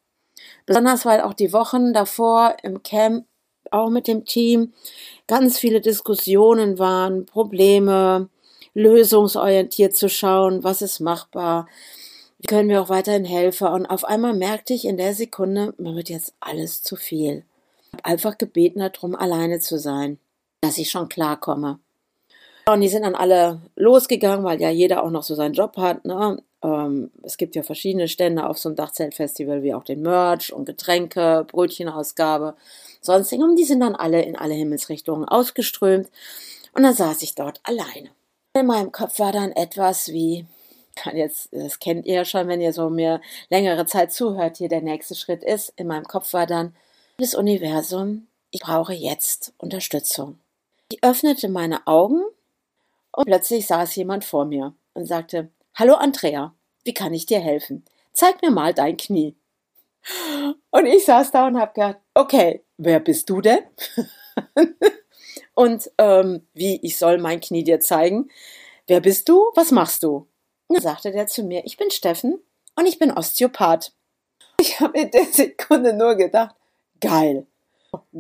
Besonders 0.65 1.05
weil 1.05 1.21
auch 1.21 1.33
die 1.33 1.51
Wochen 1.51 1.93
davor 1.93 2.55
im 2.63 2.81
Camp 2.81 3.25
auch 3.71 3.89
mit 3.89 4.07
dem 4.07 4.25
Team 4.25 4.73
ganz 5.27 5.59
viele 5.59 5.81
Diskussionen 5.81 6.79
waren, 6.79 7.25
Probleme, 7.25 8.29
lösungsorientiert 8.73 9.95
zu 9.95 10.09
schauen, 10.09 10.63
was 10.63 10.81
ist 10.81 10.99
machbar, 10.99 11.67
können 12.47 12.69
wir 12.69 12.81
auch 12.81 12.89
weiterhin 12.89 13.25
helfen. 13.25 13.67
Und 13.67 13.85
auf 13.85 14.05
einmal 14.05 14.33
merkte 14.33 14.73
ich 14.73 14.85
in 14.85 14.97
der 14.97 15.13
Sekunde, 15.13 15.73
mir 15.77 15.95
wird 15.95 16.09
jetzt 16.09 16.33
alles 16.39 16.81
zu 16.81 16.95
viel. 16.95 17.43
Ich 17.83 17.93
habe 17.93 18.05
einfach 18.05 18.37
gebeten 18.37 18.79
darum, 18.79 19.15
alleine 19.15 19.59
zu 19.59 19.77
sein, 19.77 20.19
dass 20.61 20.77
ich 20.77 20.89
schon 20.89 21.09
klarkomme. 21.09 21.79
Und 22.67 22.81
die 22.81 22.89
sind 22.89 23.03
dann 23.03 23.15
alle 23.15 23.61
losgegangen, 23.75 24.45
weil 24.45 24.61
ja 24.61 24.69
jeder 24.69 25.03
auch 25.03 25.09
noch 25.09 25.23
so 25.23 25.33
seinen 25.33 25.53
Job 25.53 25.75
hat. 25.77 26.05
Ne? 26.05 26.41
Ähm, 26.61 27.11
es 27.23 27.37
gibt 27.37 27.55
ja 27.55 27.63
verschiedene 27.63 28.07
Stände 28.07 28.47
auf 28.47 28.59
so 28.59 28.69
einem 28.69 28.75
Dachzeltfestival, 28.75 29.63
wie 29.63 29.73
auch 29.73 29.83
den 29.83 30.01
Merch 30.01 30.53
und 30.53 30.65
Getränke, 30.65 31.45
Brötchenausgabe, 31.49 32.55
sonstigen. 33.01 33.43
Und 33.43 33.55
die 33.55 33.63
sind 33.63 33.79
dann 33.79 33.95
alle 33.95 34.21
in 34.21 34.35
alle 34.35 34.53
Himmelsrichtungen 34.53 35.27
ausgeströmt. 35.27 36.09
Und 36.73 36.83
dann 36.83 36.93
saß 36.93 37.23
ich 37.23 37.35
dort 37.35 37.59
alleine. 37.63 38.09
In 38.53 38.67
meinem 38.67 38.91
Kopf 38.91 39.19
war 39.19 39.31
dann 39.31 39.51
etwas 39.51 40.09
wie, 40.09 40.45
jetzt, 41.13 41.49
das 41.51 41.79
kennt 41.79 42.05
ihr 42.05 42.15
ja 42.15 42.25
schon, 42.25 42.47
wenn 42.47 42.61
ihr 42.61 42.73
so 42.73 42.89
mir 42.89 43.21
längere 43.49 43.85
Zeit 43.85 44.11
zuhört, 44.11 44.57
hier 44.57 44.69
der 44.69 44.81
nächste 44.81 45.15
Schritt 45.15 45.43
ist. 45.43 45.73
In 45.75 45.87
meinem 45.87 46.05
Kopf 46.05 46.33
war 46.33 46.45
dann, 46.45 46.75
das 47.17 47.35
Universum, 47.35 48.27
ich 48.51 48.61
brauche 48.61 48.93
jetzt 48.93 49.53
Unterstützung. 49.57 50.39
Ich 50.91 51.03
öffnete 51.03 51.49
meine 51.49 51.85
Augen 51.85 52.23
und 53.11 53.25
plötzlich 53.25 53.67
saß 53.67 53.95
jemand 53.95 54.23
vor 54.23 54.45
mir 54.45 54.73
und 54.93 55.05
sagte, 55.05 55.49
Hallo 55.75 55.95
Andrea, 55.95 56.53
wie 56.83 56.93
kann 56.93 57.13
ich 57.13 57.25
dir 57.25 57.39
helfen? 57.39 57.85
Zeig 58.13 58.41
mir 58.41 58.51
mal 58.51 58.73
dein 58.73 58.97
Knie. 58.97 59.35
Und 60.71 60.85
ich 60.85 61.05
saß 61.05 61.31
da 61.31 61.47
und 61.47 61.59
habe 61.59 61.73
gedacht, 61.73 61.97
okay, 62.13 62.63
wer 62.77 62.99
bist 62.99 63.29
du 63.29 63.41
denn? 63.41 63.59
und 65.53 65.91
ähm, 65.97 66.47
wie, 66.53 66.79
ich 66.81 66.97
soll 66.97 67.17
mein 67.17 67.41
Knie 67.41 67.63
dir 67.63 67.79
zeigen? 67.79 68.29
Wer 68.87 69.01
bist 69.01 69.29
du? 69.29 69.51
Was 69.55 69.71
machst 69.71 70.03
du? 70.03 70.27
Sagte 70.77 71.11
der 71.11 71.27
zu 71.27 71.43
mir, 71.43 71.65
ich 71.65 71.77
bin 71.77 71.89
Steffen 71.89 72.39
und 72.75 72.85
ich 72.85 72.99
bin 72.99 73.11
Osteopath. 73.11 73.91
Ich 74.59 74.79
habe 74.79 74.99
in 74.99 75.11
der 75.11 75.25
Sekunde 75.25 75.93
nur 75.93 76.15
gedacht, 76.15 76.55
geil, 77.01 77.47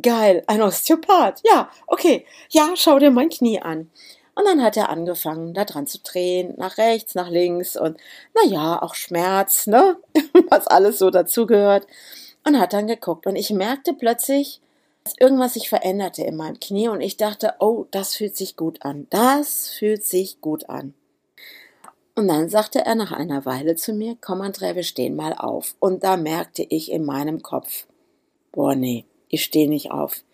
geil, 0.01 0.43
ein 0.47 0.61
Osteopath. 0.61 1.41
Ja, 1.43 1.69
okay, 1.87 2.25
ja, 2.49 2.71
schau 2.75 2.97
dir 2.97 3.11
mein 3.11 3.29
Knie 3.29 3.61
an. 3.61 3.91
Und 4.35 4.45
dann 4.45 4.63
hat 4.63 4.77
er 4.77 4.89
angefangen, 4.89 5.53
da 5.53 5.65
dran 5.65 5.85
zu 5.85 5.99
drehen, 5.99 6.53
nach 6.57 6.77
rechts, 6.77 7.13
nach 7.13 7.29
links 7.29 7.75
und 7.75 7.97
naja, 8.33 8.81
auch 8.81 8.95
Schmerz, 8.95 9.67
ne? 9.67 9.97
Was 10.49 10.65
alles 10.67 10.97
so 10.97 11.09
dazugehört. 11.09 11.85
Und 12.45 12.57
hat 12.57 12.71
dann 12.71 12.87
geguckt. 12.87 13.27
Und 13.27 13.35
ich 13.35 13.49
merkte 13.49 13.93
plötzlich, 13.93 14.61
dass 15.03 15.13
irgendwas 15.19 15.55
sich 15.55 15.67
veränderte 15.67 16.23
in 16.23 16.37
meinem 16.37 16.59
Knie 16.59 16.87
und 16.87 17.01
ich 17.01 17.17
dachte, 17.17 17.55
oh, 17.59 17.85
das 17.91 18.15
fühlt 18.15 18.37
sich 18.37 18.55
gut 18.55 18.83
an. 18.83 19.07
Das 19.09 19.69
fühlt 19.69 20.05
sich 20.05 20.39
gut 20.39 20.69
an. 20.69 20.93
Und 22.19 22.27
dann 22.27 22.49
sagte 22.49 22.85
er 22.85 22.95
nach 22.95 23.13
einer 23.13 23.45
Weile 23.45 23.77
zu 23.77 23.93
mir, 23.93 24.17
komm 24.19 24.41
André, 24.41 24.75
wir 24.75 24.83
stehen 24.83 25.15
mal 25.15 25.31
auf. 25.31 25.77
Und 25.79 26.03
da 26.03 26.17
merkte 26.17 26.63
ich 26.67 26.91
in 26.91 27.05
meinem 27.05 27.41
Kopf, 27.41 27.87
boah, 28.51 28.75
nee, 28.75 29.05
ich 29.29 29.41
stehe 29.41 29.69
nicht 29.69 29.91
auf. 29.91 30.25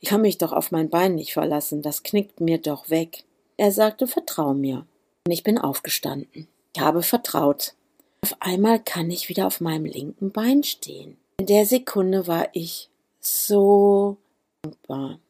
Ich 0.00 0.10
kann 0.10 0.20
mich 0.20 0.36
doch 0.36 0.52
auf 0.52 0.70
mein 0.70 0.90
Bein 0.90 1.14
nicht 1.14 1.32
verlassen, 1.32 1.80
das 1.80 2.02
knickt 2.02 2.40
mir 2.40 2.58
doch 2.58 2.90
weg. 2.90 3.24
Er 3.56 3.72
sagte, 3.72 4.06
vertrau 4.06 4.52
mir. 4.52 4.84
Und 5.26 5.32
ich 5.32 5.42
bin 5.42 5.56
aufgestanden. 5.56 6.46
Ich 6.76 6.82
habe 6.82 7.02
vertraut. 7.02 7.72
Auf 8.20 8.36
einmal 8.40 8.78
kann 8.78 9.10
ich 9.10 9.30
wieder 9.30 9.46
auf 9.46 9.62
meinem 9.62 9.86
linken 9.86 10.32
Bein 10.32 10.62
stehen. 10.62 11.16
In 11.38 11.46
der 11.46 11.64
Sekunde 11.64 12.26
war 12.26 12.48
ich 12.52 12.90
so 13.18 14.18
dankbar. 14.60 15.20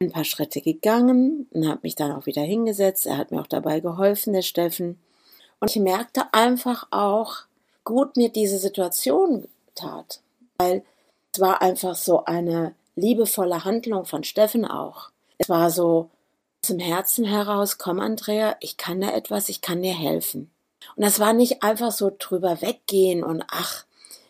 Ein 0.00 0.12
paar 0.12 0.24
Schritte 0.24 0.60
gegangen 0.60 1.46
und 1.50 1.66
habe 1.66 1.80
mich 1.82 1.94
dann 1.94 2.12
auch 2.12 2.26
wieder 2.26 2.42
hingesetzt. 2.42 3.06
Er 3.06 3.16
hat 3.16 3.30
mir 3.30 3.40
auch 3.40 3.46
dabei 3.46 3.80
geholfen, 3.80 4.34
der 4.34 4.42
Steffen. 4.42 4.98
Und 5.66 5.74
ich 5.74 5.82
merkte 5.82 6.32
einfach 6.32 6.86
auch, 6.92 7.38
gut 7.82 8.16
mir 8.16 8.28
diese 8.28 8.56
Situation 8.56 9.48
tat. 9.74 10.20
Weil 10.58 10.84
es 11.32 11.40
war 11.40 11.60
einfach 11.60 11.96
so 11.96 12.24
eine 12.24 12.76
liebevolle 12.94 13.64
Handlung 13.64 14.04
von 14.04 14.22
Steffen 14.22 14.64
auch. 14.64 15.10
Es 15.38 15.48
war 15.48 15.72
so 15.72 16.08
aus 16.62 16.68
dem 16.68 16.78
Herzen 16.78 17.24
heraus, 17.24 17.78
komm 17.78 17.98
Andrea, 17.98 18.56
ich 18.60 18.76
kann 18.76 19.00
da 19.00 19.10
etwas, 19.10 19.48
ich 19.48 19.60
kann 19.60 19.82
dir 19.82 19.92
helfen. 19.92 20.52
Und 20.94 21.04
das 21.04 21.18
war 21.18 21.32
nicht 21.32 21.64
einfach 21.64 21.90
so 21.90 22.12
drüber 22.16 22.62
weggehen 22.62 23.24
und 23.24 23.42
ach, 23.48 23.86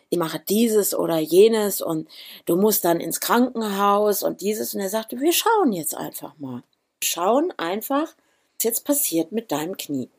ich 0.09 0.17
mache 0.17 0.39
dieses 0.39 0.95
oder 0.95 1.19
jenes 1.19 1.83
und 1.83 2.09
du 2.47 2.55
musst 2.55 2.83
dann 2.83 2.99
ins 2.99 3.19
Krankenhaus 3.19 4.23
und 4.23 4.41
dieses. 4.41 4.73
Und 4.73 4.81
er 4.81 4.89
sagte, 4.89 5.19
wir 5.19 5.33
schauen 5.33 5.71
jetzt 5.71 5.95
einfach 5.95 6.35
mal. 6.39 6.63
Wir 6.99 7.07
schauen 7.07 7.53
einfach, 7.57 8.07
was 8.55 8.63
jetzt 8.63 8.85
passiert 8.85 9.31
mit 9.31 9.51
deinem 9.51 9.77
Knie. 9.77 10.09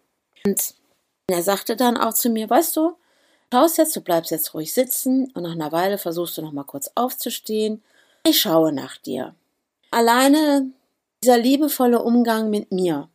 Und 0.45 0.78
er 1.31 1.43
sagte 1.43 1.77
dann 1.77 1.97
auch 1.97 2.15
zu 2.15 2.31
mir, 2.31 2.49
weißt 2.49 2.77
du, 2.77 2.97
schaust 3.53 3.79
jetzt, 3.79 3.95
du 3.95 4.01
bleibst 4.01 4.31
jetzt 4.31 4.55
ruhig 4.55 4.73
sitzen 4.73 5.31
und 5.35 5.43
nach 5.43 5.53
einer 5.53 5.73
Weile 5.73 5.99
versuchst 5.99 6.39
du 6.39 6.43
noch 6.43 6.53
mal 6.53 6.65
kurz 6.65 6.91
aufzustehen. 6.95 7.83
Ich 8.25 8.41
schaue 8.41 8.73
nach 8.73 8.97
dir. 8.97 9.35
Alleine 9.91 10.71
dieser 11.23 11.39
liebevolle 11.39 12.03
Umgang 12.03 12.51
mit 12.51 12.73
mir 12.73 13.09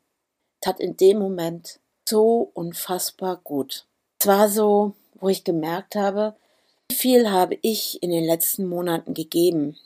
tat 0.62 0.79
in 0.79 0.96
dem 0.98 1.20
Moment 1.20 1.79
so 2.08 2.51
unfassbar 2.53 3.39
gut. 3.43 3.86
Es 4.20 4.27
war 4.27 4.50
so, 4.50 4.93
wo 5.15 5.29
ich 5.29 5.43
gemerkt 5.43 5.96
habe, 5.96 6.36
wie 6.89 6.96
viel 6.96 7.32
habe 7.32 7.58
ich 7.62 8.01
in 8.03 8.12
den 8.12 8.25
letzten 8.25 8.65
Monaten 8.67 9.13
gegeben. 9.13 9.77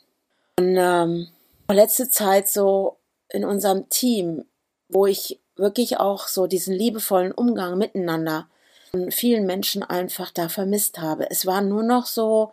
Und 0.58 0.76
ähm, 0.76 1.28
letzte 1.70 2.10
Zeit 2.10 2.48
so 2.48 2.96
in 3.28 3.44
unserem 3.44 3.88
Team, 3.88 4.44
wo 4.88 5.06
ich 5.06 5.38
wirklich 5.58 5.98
auch 5.98 6.28
so 6.28 6.46
diesen 6.46 6.74
liebevollen 6.74 7.32
Umgang 7.32 7.78
miteinander 7.78 8.48
von 8.90 9.10
vielen 9.10 9.46
Menschen 9.46 9.82
einfach 9.82 10.30
da 10.30 10.48
vermisst 10.48 10.98
habe. 10.98 11.30
Es 11.30 11.46
war 11.46 11.60
nur 11.60 11.82
noch 11.82 12.06
so 12.06 12.52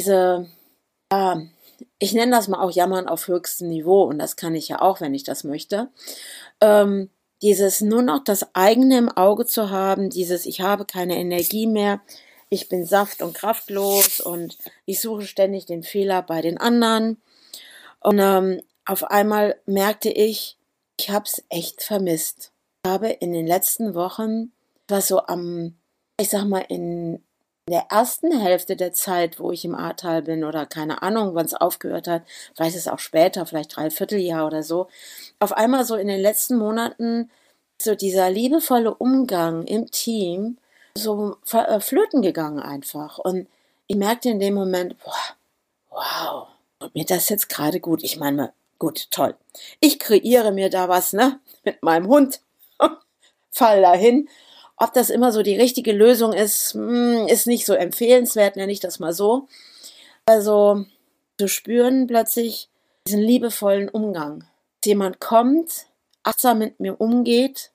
diese, 0.00 0.48
ja, 1.12 1.42
ich 1.98 2.12
nenne 2.12 2.32
das 2.32 2.48
mal 2.48 2.60
auch 2.60 2.70
Jammern 2.70 3.08
auf 3.08 3.28
höchstem 3.28 3.68
Niveau 3.68 4.04
und 4.04 4.18
das 4.18 4.36
kann 4.36 4.54
ich 4.54 4.68
ja 4.68 4.80
auch, 4.80 5.00
wenn 5.00 5.14
ich 5.14 5.24
das 5.24 5.44
möchte. 5.44 5.88
Ähm, 6.60 7.10
dieses 7.42 7.82
nur 7.82 8.02
noch 8.02 8.24
das 8.24 8.54
eigene 8.54 8.98
im 8.98 9.08
Auge 9.10 9.44
zu 9.44 9.70
haben, 9.70 10.08
dieses 10.08 10.46
ich 10.46 10.62
habe 10.62 10.86
keine 10.86 11.16
Energie 11.16 11.66
mehr, 11.66 12.00
ich 12.48 12.68
bin 12.68 12.86
saft- 12.86 13.22
und 13.22 13.34
kraftlos 13.34 14.20
und 14.20 14.56
ich 14.84 15.00
suche 15.00 15.26
ständig 15.26 15.66
den 15.66 15.82
Fehler 15.82 16.22
bei 16.22 16.40
den 16.40 16.58
anderen. 16.58 17.20
Und 18.00 18.20
ähm, 18.20 18.62
auf 18.84 19.04
einmal 19.04 19.56
merkte 19.66 20.10
ich, 20.10 20.55
ich 20.98 21.10
habe 21.10 21.24
es 21.24 21.44
echt 21.48 21.82
vermisst. 21.82 22.52
Ich 22.84 22.90
habe 22.90 23.08
in 23.08 23.32
den 23.32 23.46
letzten 23.46 23.94
Wochen, 23.94 24.52
was 24.88 25.08
so 25.08 25.26
am, 25.26 25.76
ich 26.20 26.30
sag 26.30 26.44
mal, 26.44 26.64
in 26.68 27.22
der 27.68 27.86
ersten 27.90 28.38
Hälfte 28.38 28.76
der 28.76 28.92
Zeit, 28.92 29.40
wo 29.40 29.50
ich 29.50 29.64
im 29.64 29.74
Ahrtal 29.74 30.22
bin 30.22 30.44
oder 30.44 30.66
keine 30.66 31.02
Ahnung, 31.02 31.34
wann 31.34 31.46
es 31.46 31.54
aufgehört 31.54 32.06
hat, 32.06 32.22
vielleicht 32.54 32.76
ist 32.76 32.86
es 32.86 32.92
auch 32.92 33.00
später, 33.00 33.44
vielleicht 33.44 33.76
dreiviertel 33.76 34.20
Jahr 34.20 34.46
oder 34.46 34.62
so, 34.62 34.86
auf 35.40 35.52
einmal 35.52 35.84
so 35.84 35.96
in 35.96 36.06
den 36.06 36.20
letzten 36.20 36.56
Monaten 36.58 37.28
so 37.82 37.94
dieser 37.96 38.30
liebevolle 38.30 38.94
Umgang 38.94 39.64
im 39.64 39.90
Team 39.90 40.58
so 40.96 41.36
äh, 41.52 41.80
flöten 41.80 42.22
gegangen 42.22 42.60
einfach. 42.60 43.18
Und 43.18 43.48
ich 43.88 43.96
merkte 43.96 44.30
in 44.30 44.40
dem 44.40 44.54
Moment, 44.54 44.96
boah, 45.02 45.36
wow, 45.90 46.48
und 46.78 46.94
mir 46.94 47.04
das 47.04 47.28
jetzt 47.28 47.48
gerade 47.48 47.80
gut. 47.80 48.02
Ich 48.02 48.16
meine, 48.16 48.52
gut, 48.78 49.10
toll. 49.10 49.34
Ich 49.80 49.98
kreiere 49.98 50.52
mir 50.52 50.70
da 50.70 50.88
was, 50.88 51.12
ne, 51.12 51.40
mit 51.64 51.82
meinem 51.82 52.08
Hund, 52.08 52.40
fall 53.50 53.82
dahin. 53.82 54.28
Ob 54.76 54.92
das 54.92 55.08
immer 55.08 55.32
so 55.32 55.42
die 55.42 55.56
richtige 55.56 55.92
Lösung 55.92 56.32
ist, 56.32 56.74
hm, 56.74 57.26
ist 57.28 57.46
nicht 57.46 57.64
so 57.64 57.74
empfehlenswert, 57.74 58.56
nenne 58.56 58.72
ich 58.72 58.80
das 58.80 58.98
mal 58.98 59.12
so. 59.12 59.48
Also 60.26 60.84
zu 61.38 61.48
spüren 61.48 62.06
plötzlich 62.06 62.68
diesen 63.06 63.22
liebevollen 63.22 63.88
Umgang. 63.88 64.44
Jemand 64.84 65.20
kommt, 65.20 65.86
achtsam 66.22 66.58
mit 66.58 66.80
mir 66.80 67.00
umgeht, 67.00 67.70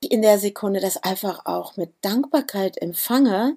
in 0.00 0.22
der 0.22 0.38
Sekunde 0.38 0.80
das 0.80 1.02
einfach 1.02 1.46
auch 1.46 1.76
mit 1.76 1.90
Dankbarkeit 2.02 2.80
empfange, 2.80 3.56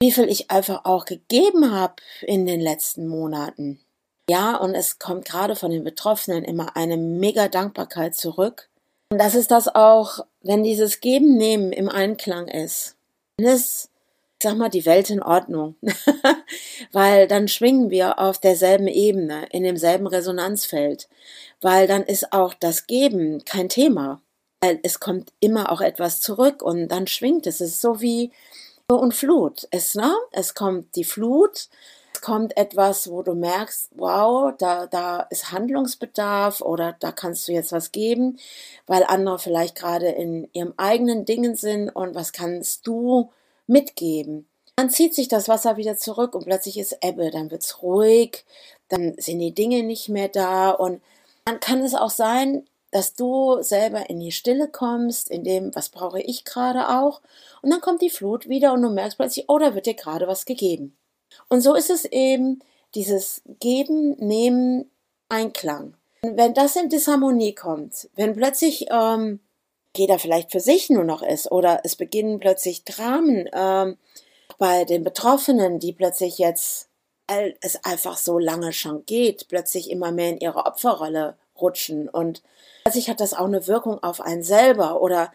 wie 0.00 0.12
viel 0.12 0.28
ich 0.28 0.50
einfach 0.50 0.84
auch 0.84 1.04
gegeben 1.04 1.70
habe 1.70 1.96
in 2.22 2.46
den 2.46 2.60
letzten 2.60 3.06
Monaten. 3.06 3.80
Ja, 4.28 4.56
und 4.56 4.74
es 4.74 4.98
kommt 4.98 5.24
gerade 5.24 5.56
von 5.56 5.70
den 5.70 5.84
Betroffenen 5.84 6.44
immer 6.44 6.76
eine 6.76 6.96
mega 6.96 7.48
Dankbarkeit 7.48 8.14
zurück. 8.14 8.68
Und 9.10 9.18
das 9.18 9.34
ist 9.34 9.50
das 9.50 9.68
auch, 9.74 10.20
wenn 10.42 10.62
dieses 10.62 11.00
Geben-Nehmen 11.00 11.72
im 11.72 11.88
Einklang 11.88 12.48
ist. 12.48 12.96
Dann 13.36 13.48
ist, 13.48 13.90
ich 14.38 14.44
sag 14.44 14.56
mal, 14.56 14.68
die 14.68 14.86
Welt 14.86 15.10
in 15.10 15.22
Ordnung. 15.22 15.74
Weil 16.92 17.26
dann 17.26 17.48
schwingen 17.48 17.90
wir 17.90 18.18
auf 18.18 18.38
derselben 18.38 18.88
Ebene, 18.88 19.46
in 19.50 19.64
demselben 19.64 20.06
Resonanzfeld. 20.06 21.08
Weil 21.60 21.86
dann 21.86 22.02
ist 22.02 22.32
auch 22.32 22.54
das 22.54 22.86
Geben 22.86 23.44
kein 23.44 23.68
Thema 23.68 24.20
es 24.82 25.00
kommt 25.00 25.32
immer 25.40 25.72
auch 25.72 25.80
etwas 25.80 26.20
zurück 26.20 26.62
und 26.62 26.88
dann 26.88 27.06
schwingt 27.06 27.46
es. 27.46 27.60
Es 27.60 27.72
ist 27.72 27.80
so 27.80 28.00
wie 28.00 28.30
und 28.88 29.14
Flut. 29.14 29.66
Es, 29.70 29.94
ne? 29.94 30.14
es 30.32 30.54
kommt 30.54 30.94
die 30.96 31.04
Flut, 31.04 31.68
kommt 32.22 32.56
etwas, 32.56 33.10
wo 33.10 33.22
du 33.22 33.34
merkst, 33.34 33.90
wow, 33.96 34.54
da, 34.56 34.86
da 34.86 35.20
ist 35.30 35.52
Handlungsbedarf 35.52 36.62
oder 36.62 36.96
da 36.98 37.12
kannst 37.12 37.46
du 37.46 37.52
jetzt 37.52 37.72
was 37.72 37.92
geben, 37.92 38.38
weil 38.86 39.04
andere 39.04 39.38
vielleicht 39.38 39.76
gerade 39.76 40.08
in 40.08 40.48
ihrem 40.52 40.72
eigenen 40.78 41.26
Dingen 41.26 41.56
sind 41.56 41.90
und 41.90 42.14
was 42.14 42.32
kannst 42.32 42.86
du 42.86 43.30
mitgeben. 43.66 44.48
Dann 44.76 44.88
zieht 44.88 45.14
sich 45.14 45.28
das 45.28 45.48
Wasser 45.48 45.76
wieder 45.76 45.98
zurück 45.98 46.34
und 46.34 46.44
plötzlich 46.44 46.78
ist 46.78 46.96
Ebbe, 47.02 47.30
dann 47.30 47.50
wird 47.50 47.62
es 47.62 47.82
ruhig, 47.82 48.44
dann 48.88 49.14
sind 49.18 49.40
die 49.40 49.54
Dinge 49.54 49.82
nicht 49.82 50.08
mehr 50.08 50.28
da 50.28 50.70
und 50.70 51.02
dann 51.44 51.60
kann 51.60 51.82
es 51.82 51.94
auch 51.94 52.10
sein, 52.10 52.66
dass 52.92 53.14
du 53.14 53.62
selber 53.62 54.08
in 54.10 54.20
die 54.20 54.32
Stille 54.32 54.68
kommst, 54.68 55.30
in 55.30 55.44
dem, 55.44 55.74
was 55.74 55.88
brauche 55.88 56.20
ich 56.20 56.44
gerade 56.44 56.88
auch. 57.00 57.20
Und 57.62 57.70
dann 57.70 57.80
kommt 57.80 58.02
die 58.02 58.10
Flut 58.10 58.48
wieder 58.48 58.72
und 58.74 58.82
du 58.82 58.90
merkst 58.90 59.18
plötzlich, 59.18 59.46
oh, 59.48 59.58
da 59.58 59.74
wird 59.74 59.86
dir 59.86 59.94
gerade 59.94 60.28
was 60.28 60.44
gegeben. 60.44 60.96
Und 61.48 61.60
so 61.60 61.74
ist 61.74 61.90
es 61.90 62.04
eben 62.04 62.60
dieses 62.94 63.42
Geben, 63.60 64.16
Nehmen, 64.18 64.90
Einklang. 65.28 65.94
Wenn 66.22 66.54
das 66.54 66.76
in 66.76 66.88
Disharmonie 66.88 67.54
kommt, 67.54 68.08
wenn 68.14 68.34
plötzlich 68.34 68.86
ähm, 68.90 69.40
jeder 69.96 70.18
vielleicht 70.18 70.52
für 70.52 70.60
sich 70.60 70.88
nur 70.90 71.04
noch 71.04 71.22
ist 71.22 71.50
oder 71.50 71.80
es 71.84 71.96
beginnen 71.96 72.38
plötzlich 72.38 72.84
Dramen 72.84 73.48
ähm, 73.52 73.96
bei 74.58 74.84
den 74.84 75.04
Betroffenen, 75.04 75.78
die 75.78 75.92
plötzlich 75.92 76.38
jetzt, 76.38 76.88
es 77.60 77.82
einfach 77.84 78.18
so 78.18 78.38
lange 78.38 78.72
schon 78.72 79.06
geht, 79.06 79.48
plötzlich 79.48 79.90
immer 79.90 80.12
mehr 80.12 80.28
in 80.28 80.38
ihre 80.38 80.66
Opferrolle 80.66 81.36
rutschen 81.58 82.08
und 82.08 82.42
Plötzlich 82.84 83.08
hat 83.08 83.20
das 83.20 83.34
auch 83.34 83.44
eine 83.44 83.66
Wirkung 83.66 84.02
auf 84.02 84.20
einen 84.20 84.42
selber 84.42 85.00
oder 85.00 85.32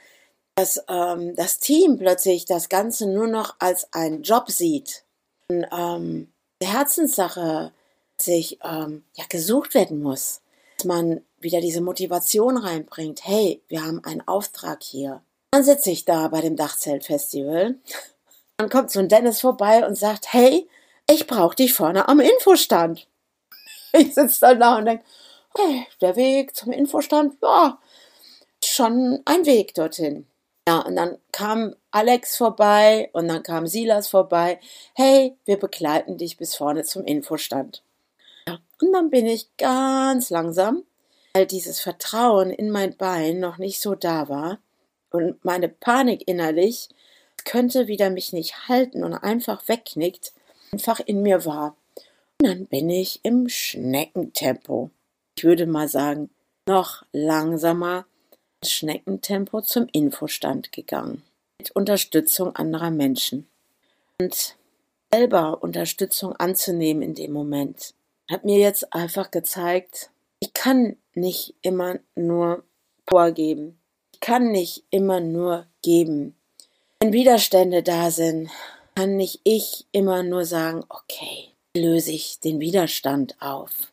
dass 0.56 0.84
ähm, 0.90 1.36
das 1.36 1.60
Team 1.60 1.98
plötzlich 1.98 2.46
das 2.46 2.68
Ganze 2.68 3.08
nur 3.08 3.28
noch 3.28 3.56
als 3.60 3.94
einen 3.94 4.24
Job 4.24 4.50
sieht. 4.50 5.04
Ähm, 5.50 6.28
Herzenssache 6.62 7.72
sich 8.18 8.60
ähm, 8.64 9.06
ja 9.16 9.24
gesucht 9.30 9.74
werden 9.74 10.02
muss, 10.02 10.42
dass 10.78 10.86
man 10.86 11.22
wieder 11.40 11.62
diese 11.62 11.82
Motivation 11.82 12.58
reinbringt. 12.58 13.26
Hey, 13.26 13.62
wir 13.68 13.86
haben 13.86 14.04
einen 14.04 14.28
Auftrag 14.28 14.84
hier. 14.84 15.22
Dann 15.52 15.64
sitze 15.64 15.92
ich 15.92 16.04
da 16.04 16.28
bei 16.28 16.42
dem 16.42 16.56
Dachzeltfestival. 16.56 17.76
Dann 18.58 18.70
kommt 18.70 18.92
so 18.92 19.00
ein 19.00 19.08
Dennis 19.08 19.40
vorbei 19.40 19.86
und 19.88 19.96
sagt, 19.96 20.34
hey, 20.34 20.68
ich 21.10 21.28
brauche 21.28 21.56
dich 21.56 21.74
vorne 21.74 22.10
am 22.10 22.20
Infostand. 22.20 23.08
Ich 23.94 24.14
sitze 24.14 24.42
dann 24.42 24.60
da 24.60 24.78
und 24.78 24.86
denke, 24.86 25.06
okay, 25.54 25.88
der 26.02 26.16
Weg 26.18 26.56
zum 26.56 26.74
Infostand, 26.74 27.38
ja, 27.42 27.80
schon 28.64 29.22
ein 29.24 29.46
Weg 29.46 29.74
dorthin. 29.76 30.28
Ja, 30.68 30.80
und 30.80 30.96
dann 30.96 31.18
kam 31.32 31.76
Alex 31.92 32.36
vorbei 32.36 33.10
und 33.14 33.28
dann 33.30 33.42
kam 33.42 33.68
Silas 33.68 34.10
vorbei. 34.10 34.60
Hey, 34.94 35.38
wir 35.46 35.58
begleiten 35.58 36.18
dich 36.18 36.38
bis 36.38 36.56
vorne 36.56 36.84
zum 36.84 37.06
Infostand. 37.06 37.84
Ja, 38.48 38.60
und 38.82 38.92
dann 38.92 39.10
bin 39.10 39.26
ich 39.26 39.56
ganz 39.58 40.30
langsam, 40.30 40.84
weil 41.34 41.46
dieses 41.46 41.80
Vertrauen 41.80 42.52
in 42.52 42.70
mein 42.70 42.98
Bein 42.98 43.40
noch 43.40 43.58
nicht 43.58 43.80
so 43.80 43.96
da 43.96 44.28
war 44.28 44.60
und 45.12 45.44
meine 45.46 45.70
Panik 45.70 46.28
innerlich 46.28 46.90
könnte 47.46 47.88
wieder 47.88 48.10
mich 48.10 48.34
nicht 48.34 48.68
halten 48.68 49.04
und 49.04 49.14
einfach 49.14 49.68
wegknickt, 49.70 50.34
einfach 50.74 51.00
in 51.00 51.22
mir 51.22 51.46
war. 51.46 51.78
Und 52.42 52.48
dann 52.48 52.66
bin 52.66 52.90
ich 52.90 53.22
im 53.24 53.48
Schneckentempo 53.48 54.92
ich 55.38 55.44
würde 55.44 55.68
mal 55.68 55.88
sagen, 55.88 56.32
noch 56.66 57.06
langsamer 57.12 58.06
Schneckentempo 58.66 59.62
zum 59.62 59.88
Infostand 59.92 60.72
gegangen. 60.72 61.24
Mit 61.60 61.72
Unterstützung 61.72 62.56
anderer 62.56 62.92
Menschen. 62.92 63.48
Und 64.20 64.56
selber 65.14 65.62
Unterstützung 65.64 66.36
anzunehmen 66.36 67.02
in 67.02 67.16
dem 67.16 67.32
Moment, 67.32 67.94
hat 68.30 68.44
mir 68.44 68.58
jetzt 68.58 68.94
einfach 68.94 69.32
gezeigt, 69.32 70.10
ich 70.40 70.54
kann 70.54 70.98
nicht 71.14 71.56
immer 71.62 72.00
nur 72.16 72.64
Power 73.06 73.32
geben. 73.32 73.80
Ich 74.14 74.20
kann 74.20 74.52
nicht 74.52 74.84
immer 74.90 75.20
nur 75.20 75.66
geben. 75.82 76.36
Wenn 77.00 77.14
Widerstände 77.14 77.84
da 77.84 78.12
sind, 78.12 78.50
kann 78.96 79.16
nicht 79.16 79.42
ich 79.44 79.86
immer 79.92 80.24
nur 80.24 80.46
sagen, 80.46 80.84
okay, 80.90 81.50
löse 81.76 82.12
ich 82.12 82.40
den 82.40 82.60
Widerstand 82.60 83.36
auf 83.40 83.92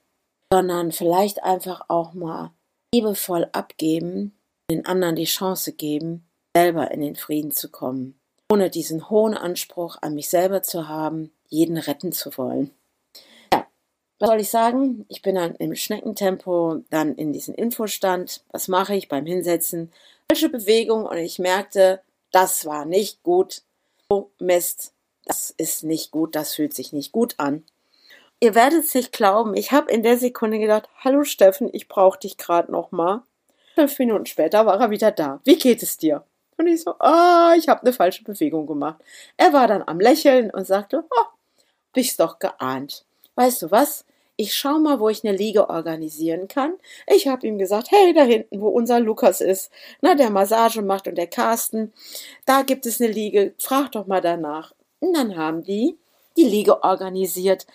sondern 0.54 0.92
vielleicht 0.92 1.42
einfach 1.42 1.86
auch 1.88 2.14
mal 2.14 2.52
liebevoll 2.94 3.48
abgeben, 3.50 4.32
den 4.70 4.86
anderen 4.86 5.16
die 5.16 5.24
Chance 5.24 5.72
geben, 5.72 6.26
selber 6.56 6.90
in 6.90 7.00
den 7.00 7.16
Frieden 7.16 7.50
zu 7.50 7.68
kommen, 7.68 8.18
ohne 8.50 8.70
diesen 8.70 9.10
hohen 9.10 9.34
Anspruch 9.34 9.96
an 10.00 10.14
mich 10.14 10.28
selber 10.28 10.62
zu 10.62 10.88
haben, 10.88 11.32
jeden 11.48 11.76
retten 11.76 12.12
zu 12.12 12.36
wollen. 12.36 12.70
Ja, 13.52 13.66
was 14.18 14.28
soll 14.28 14.40
ich 14.40 14.50
sagen? 14.50 15.04
Ich 15.08 15.22
bin 15.22 15.34
dann 15.34 15.54
im 15.56 15.74
Schneckentempo 15.74 16.82
dann 16.90 17.14
in 17.16 17.32
diesen 17.32 17.54
Infostand. 17.54 18.42
Was 18.50 18.68
mache 18.68 18.94
ich 18.94 19.08
beim 19.08 19.26
Hinsetzen? 19.26 19.92
Falsche 20.30 20.48
Bewegung 20.48 21.04
und 21.04 21.18
ich 21.18 21.38
merkte, 21.38 22.00
das 22.30 22.64
war 22.64 22.84
nicht 22.84 23.22
gut. 23.22 23.62
Oh 24.08 24.28
Mist, 24.38 24.92
das 25.24 25.50
ist 25.50 25.84
nicht 25.84 26.10
gut, 26.10 26.34
das 26.34 26.54
fühlt 26.54 26.74
sich 26.74 26.92
nicht 26.92 27.12
gut 27.12 27.34
an. 27.38 27.64
Ihr 28.40 28.54
werdet 28.54 28.84
es 28.84 28.94
nicht 28.94 29.12
glauben, 29.12 29.54
ich 29.54 29.72
habe 29.72 29.90
in 29.90 30.02
der 30.02 30.18
Sekunde 30.18 30.58
gedacht, 30.58 30.88
hallo 30.98 31.24
Steffen, 31.24 31.70
ich 31.72 31.88
brauche 31.88 32.18
dich 32.18 32.36
gerade 32.36 32.70
noch 32.70 32.92
mal. 32.92 33.22
Fünf 33.74 33.98
Minuten 33.98 34.26
später 34.26 34.66
war 34.66 34.80
er 34.80 34.90
wieder 34.90 35.10
da. 35.10 35.40
Wie 35.44 35.56
geht 35.56 35.82
es 35.82 35.96
dir? 35.96 36.24
Und 36.56 36.68
ich 36.68 36.82
so, 36.82 36.94
ah, 37.00 37.54
ich 37.56 37.68
habe 37.68 37.82
eine 37.82 37.92
falsche 37.92 38.22
Bewegung 38.22 38.66
gemacht. 38.66 39.02
Er 39.36 39.52
war 39.52 39.66
dann 39.66 39.82
am 39.84 39.98
Lächeln 39.98 40.50
und 40.50 40.66
sagte, 40.66 41.04
oh, 41.10 41.24
ich's 41.96 42.16
doch 42.16 42.38
geahnt. 42.38 43.04
Weißt 43.34 43.62
du 43.62 43.70
was? 43.70 44.04
Ich 44.36 44.54
schau 44.54 44.78
mal, 44.78 45.00
wo 45.00 45.08
ich 45.08 45.24
eine 45.24 45.36
Liege 45.36 45.68
organisieren 45.68 46.48
kann. 46.48 46.74
Ich 47.06 47.28
habe 47.28 47.46
ihm 47.46 47.58
gesagt, 47.58 47.90
hey, 47.90 48.12
da 48.12 48.22
hinten, 48.22 48.60
wo 48.60 48.68
unser 48.68 49.00
Lukas 49.00 49.40
ist, 49.40 49.70
na, 50.00 50.14
der 50.14 50.30
Massage 50.30 50.82
macht 50.82 51.06
und 51.06 51.16
der 51.16 51.28
Carsten, 51.28 51.92
da 52.44 52.62
gibt 52.62 52.86
es 52.86 53.00
eine 53.00 53.10
Liege, 53.12 53.54
frag 53.58 53.92
doch 53.92 54.06
mal 54.06 54.20
danach. 54.20 54.72
Und 55.00 55.16
dann 55.16 55.36
haben 55.36 55.62
die 55.62 55.98
die 56.36 56.44
Liege 56.44 56.82
organisiert 56.82 57.66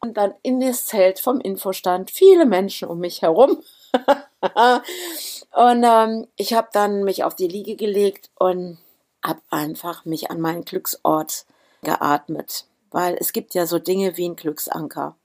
und 0.00 0.16
dann 0.16 0.34
in 0.42 0.60
das 0.60 0.86
Zelt 0.86 1.20
vom 1.20 1.40
Infostand 1.40 2.10
viele 2.10 2.46
Menschen 2.46 2.88
um 2.88 2.98
mich 2.98 3.22
herum. 3.22 3.62
und 5.52 5.84
ähm, 5.84 6.28
ich 6.36 6.52
habe 6.52 6.68
dann 6.72 7.04
mich 7.04 7.24
auf 7.24 7.34
die 7.34 7.48
Liege 7.48 7.76
gelegt 7.76 8.30
und 8.38 8.78
habe 9.22 9.40
einfach 9.50 10.04
mich 10.04 10.30
an 10.30 10.40
meinen 10.40 10.64
Glücksort 10.64 11.44
geatmet, 11.82 12.66
weil 12.90 13.16
es 13.18 13.32
gibt 13.32 13.54
ja 13.54 13.66
so 13.66 13.78
Dinge 13.78 14.16
wie 14.16 14.28
ein 14.28 14.36
Glücksanker. 14.36 15.16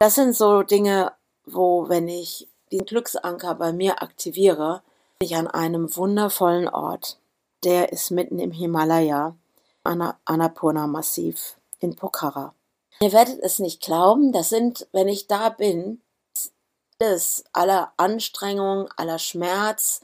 Das 0.00 0.14
sind 0.14 0.36
so 0.36 0.62
Dinge, 0.62 1.12
wo 1.44 1.88
wenn 1.88 2.08
ich 2.08 2.48
den 2.70 2.84
Glücksanker 2.84 3.54
bei 3.54 3.72
mir 3.72 4.02
aktiviere, 4.02 4.82
bin 5.18 5.28
ich 5.28 5.36
an 5.36 5.48
einem 5.48 5.94
wundervollen 5.96 6.68
Ort. 6.68 7.18
Der 7.64 7.92
ist 7.92 8.10
mitten 8.10 8.38
im 8.38 8.52
Himalaya, 8.52 9.34
Annapurna-Massiv 9.82 11.56
in 11.80 11.96
Pokhara. 11.96 12.54
Ihr 13.00 13.12
werdet 13.12 13.40
es 13.42 13.58
nicht 13.58 13.80
glauben, 13.80 14.32
das 14.32 14.48
sind, 14.48 14.86
wenn 14.92 15.08
ich 15.08 15.26
da 15.26 15.48
bin, 15.48 16.00
alles, 17.00 17.44
aller 17.52 17.92
Anstrengung, 17.96 18.88
aller 18.96 19.18
Schmerz, 19.18 20.02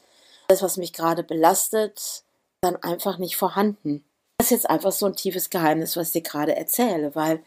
alles, 0.48 0.62
was 0.62 0.76
mich 0.76 0.92
gerade 0.92 1.22
belastet, 1.22 2.22
dann 2.60 2.76
einfach 2.76 3.18
nicht 3.18 3.36
vorhanden. 3.36 4.04
Das 4.38 4.46
ist 4.46 4.50
jetzt 4.50 4.70
einfach 4.70 4.92
so 4.92 5.06
ein 5.06 5.16
tiefes 5.16 5.50
Geheimnis, 5.50 5.96
was 5.96 6.08
ich 6.08 6.22
dir 6.22 6.30
gerade 6.30 6.56
erzähle, 6.56 7.14
weil 7.14 7.42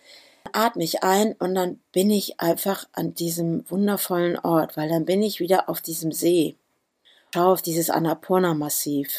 atme 0.53 0.83
ich 0.83 1.03
ein 1.03 1.33
und 1.33 1.55
dann 1.55 1.79
bin 1.91 2.09
ich 2.09 2.39
einfach 2.39 2.87
an 2.93 3.13
diesem 3.13 3.69
wundervollen 3.69 4.39
Ort, 4.39 4.77
weil 4.77 4.89
dann 4.89 5.05
bin 5.05 5.21
ich 5.21 5.39
wieder 5.39 5.69
auf 5.69 5.81
diesem 5.81 6.11
See. 6.11 6.55
Schau 7.33 7.51
auf 7.51 7.61
dieses 7.61 7.89
Annapurna-Massiv. 7.89 9.09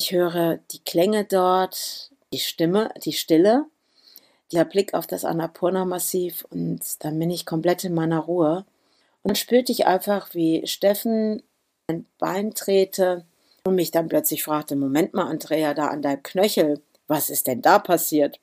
Ich 0.00 0.10
höre 0.10 0.58
die 0.72 0.80
Klänge 0.80 1.24
dort, 1.24 2.10
die 2.32 2.40
Stimme, 2.40 2.92
die 3.04 3.12
Stille, 3.12 3.66
der 4.52 4.64
Blick 4.64 4.94
auf 4.94 5.06
das 5.06 5.24
Annapurna-Massiv 5.24 6.44
und 6.50 6.80
dann 7.04 7.18
bin 7.18 7.30
ich 7.30 7.46
komplett 7.46 7.84
in 7.84 7.94
meiner 7.94 8.18
Ruhe. 8.18 8.64
Und 9.22 9.38
spürte 9.38 9.72
ich 9.72 9.86
einfach, 9.86 10.34
wie 10.34 10.66
Steffen 10.66 11.42
ein 11.88 12.06
Bein 12.18 12.54
trete 12.54 13.24
und 13.64 13.76
mich 13.76 13.90
dann 13.90 14.08
plötzlich 14.08 14.42
fragte, 14.42 14.76
Moment 14.76 15.14
mal, 15.14 15.28
Andrea, 15.28 15.74
da 15.74 15.88
an 15.88 16.02
deinem 16.02 16.22
Knöchel, 16.22 16.80
was 17.06 17.30
ist 17.30 17.46
denn 17.46 17.62
da 17.62 17.78
passiert? 17.78 18.40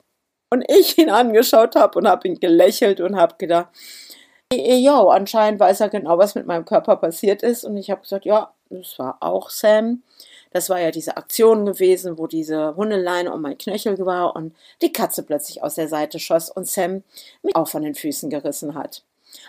Und 0.51 0.63
ich 0.67 0.97
ihn 0.97 1.09
angeschaut 1.09 1.75
habe 1.75 1.99
und 1.99 2.07
habe 2.07 2.27
ihn 2.27 2.39
gelächelt 2.39 3.01
und 3.01 3.15
habe 3.15 3.35
gedacht, 3.37 3.69
jo, 4.53 5.09
anscheinend 5.09 5.59
weiß 5.59 5.81
er 5.81 5.89
genau, 5.89 6.17
was 6.17 6.35
mit 6.35 6.45
meinem 6.45 6.65
Körper 6.65 6.95
passiert 6.95 7.43
ist. 7.43 7.63
Und 7.63 7.77
ich 7.77 7.91
habe 7.91 8.01
gesagt, 8.01 8.25
ja, 8.25 8.53
das 8.69 8.97
war 8.99 9.17
auch 9.21 9.49
Sam. 9.49 10.03
Das 10.51 10.69
war 10.69 10.79
ja 10.79 10.89
diese 10.89 11.15
Aktion 11.17 11.65
gewesen, 11.65 12.17
wo 12.17 12.25
diese 12.25 12.75
Hundeleine 12.75 13.31
um 13.31 13.41
mein 13.41 13.57
Knöchel 13.57 14.03
war 14.05 14.35
und 14.35 14.55
die 14.81 14.91
Katze 14.91 15.21
plötzlich 15.21 15.61
aus 15.61 15.75
der 15.75 15.87
Seite 15.87 16.17
schoss 16.17 16.49
und 16.49 16.67
Sam 16.67 17.03
mich 17.43 17.55
auch 17.55 17.67
von 17.67 17.83
den 17.83 17.93
Füßen 17.93 18.31
gerissen 18.31 18.73
hat. 18.73 19.03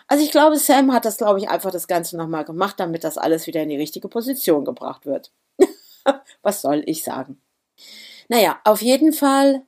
Also 0.07 0.25
ich 0.25 0.31
glaube, 0.31 0.57
Sam 0.57 0.93
hat 0.93 1.05
das, 1.05 1.17
glaube 1.17 1.39
ich, 1.39 1.49
einfach 1.49 1.71
das 1.71 1.89
Ganze 1.89 2.17
nochmal 2.17 2.45
gemacht, 2.45 2.79
damit 2.79 3.05
das 3.05 3.19
alles 3.19 3.47
wieder 3.47 3.63
in 3.63 3.69
die 3.69 3.77
richtige 3.77 4.09
Position 4.09 4.65
gebracht 4.65 5.07
wird. 5.07 5.31
Was 6.43 6.63
soll 6.63 6.83
ich 6.87 7.05
sagen? 7.05 7.41
Naja, 8.29 8.61
auf 8.65 8.83
jeden 8.83 9.13
Fall 9.13 9.63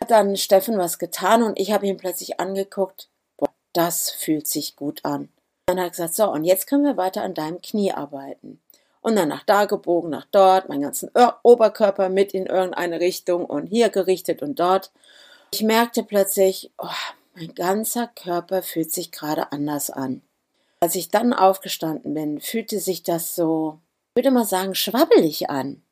hat 0.00 0.10
dann 0.10 0.36
Steffen 0.36 0.78
was 0.78 0.98
getan 0.98 1.42
und 1.42 1.58
ich 1.58 1.72
habe 1.72 1.86
ihn 1.86 1.96
plötzlich 1.96 2.40
angeguckt. 2.40 3.08
Boah, 3.36 3.50
das 3.72 4.10
fühlt 4.10 4.46
sich 4.46 4.76
gut 4.76 5.04
an. 5.04 5.28
Dann 5.66 5.78
hat 5.78 5.86
er 5.86 5.90
gesagt, 5.90 6.14
so, 6.14 6.30
und 6.30 6.44
jetzt 6.44 6.66
können 6.66 6.84
wir 6.84 6.96
weiter 6.96 7.22
an 7.22 7.34
deinem 7.34 7.60
Knie 7.60 7.92
arbeiten 7.92 8.60
und 9.00 9.16
dann 9.16 9.28
nach 9.28 9.44
da 9.44 9.64
gebogen, 9.64 10.10
nach 10.10 10.26
dort, 10.30 10.68
meinen 10.68 10.82
ganzen 10.82 11.10
Oberkörper 11.42 12.08
mit 12.08 12.34
in 12.34 12.46
irgendeine 12.46 13.00
Richtung 13.00 13.44
und 13.44 13.66
hier 13.66 13.88
gerichtet 13.88 14.42
und 14.42 14.58
dort. 14.58 14.90
Ich 15.52 15.62
merkte 15.62 16.02
plötzlich, 16.02 16.70
oh, 16.78 16.88
mein 17.38 17.54
ganzer 17.54 18.08
Körper 18.08 18.62
fühlt 18.62 18.92
sich 18.92 19.12
gerade 19.12 19.52
anders 19.52 19.90
an. 19.90 20.22
Als 20.80 20.94
ich 20.94 21.08
dann 21.08 21.32
aufgestanden 21.32 22.14
bin, 22.14 22.40
fühlte 22.40 22.80
sich 22.80 23.02
das 23.02 23.34
so, 23.34 23.78
ich 24.14 24.16
würde 24.16 24.30
mal 24.32 24.44
sagen, 24.44 24.74
schwabbelig 24.74 25.48
an. 25.48 25.82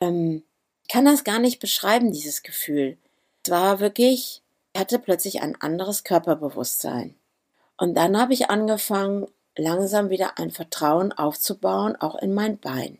Ähm, 0.00 0.42
ich 0.82 0.92
kann 0.92 1.04
das 1.04 1.24
gar 1.24 1.38
nicht 1.38 1.58
beschreiben, 1.58 2.12
dieses 2.12 2.42
Gefühl. 2.42 2.98
Es 3.44 3.50
war 3.50 3.80
wirklich, 3.80 4.42
ich 4.74 4.80
hatte 4.80 4.98
plötzlich 4.98 5.42
ein 5.42 5.60
anderes 5.60 6.04
Körperbewusstsein. 6.04 7.14
Und 7.78 7.94
dann 7.94 8.18
habe 8.18 8.34
ich 8.34 8.50
angefangen, 8.50 9.26
langsam 9.56 10.10
wieder 10.10 10.38
ein 10.38 10.50
Vertrauen 10.50 11.12
aufzubauen, 11.12 11.96
auch 11.96 12.16
in 12.16 12.34
mein 12.34 12.58
Bein. 12.58 12.98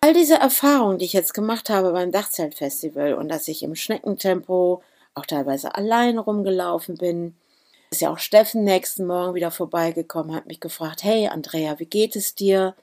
All 0.00 0.14
diese 0.14 0.36
Erfahrungen, 0.36 0.98
die 0.98 1.04
ich 1.04 1.12
jetzt 1.12 1.34
gemacht 1.34 1.68
habe 1.68 1.92
beim 1.92 2.12
Dachzeltfestival 2.12 3.14
und 3.14 3.28
dass 3.28 3.48
ich 3.48 3.62
im 3.62 3.74
Schneckentempo 3.74 4.82
auch 5.16 5.26
teilweise 5.26 5.74
allein 5.74 6.18
rumgelaufen 6.18 6.96
bin, 6.96 7.34
ist 7.90 8.02
ja 8.02 8.12
auch 8.12 8.18
Steffen 8.18 8.64
nächsten 8.64 9.06
Morgen 9.06 9.34
wieder 9.34 9.50
vorbeigekommen, 9.50 10.34
hat 10.36 10.46
mich 10.46 10.60
gefragt, 10.60 11.02
hey 11.02 11.28
Andrea, 11.28 11.78
wie 11.78 11.86
geht 11.86 12.16
es 12.16 12.34
dir? 12.34 12.74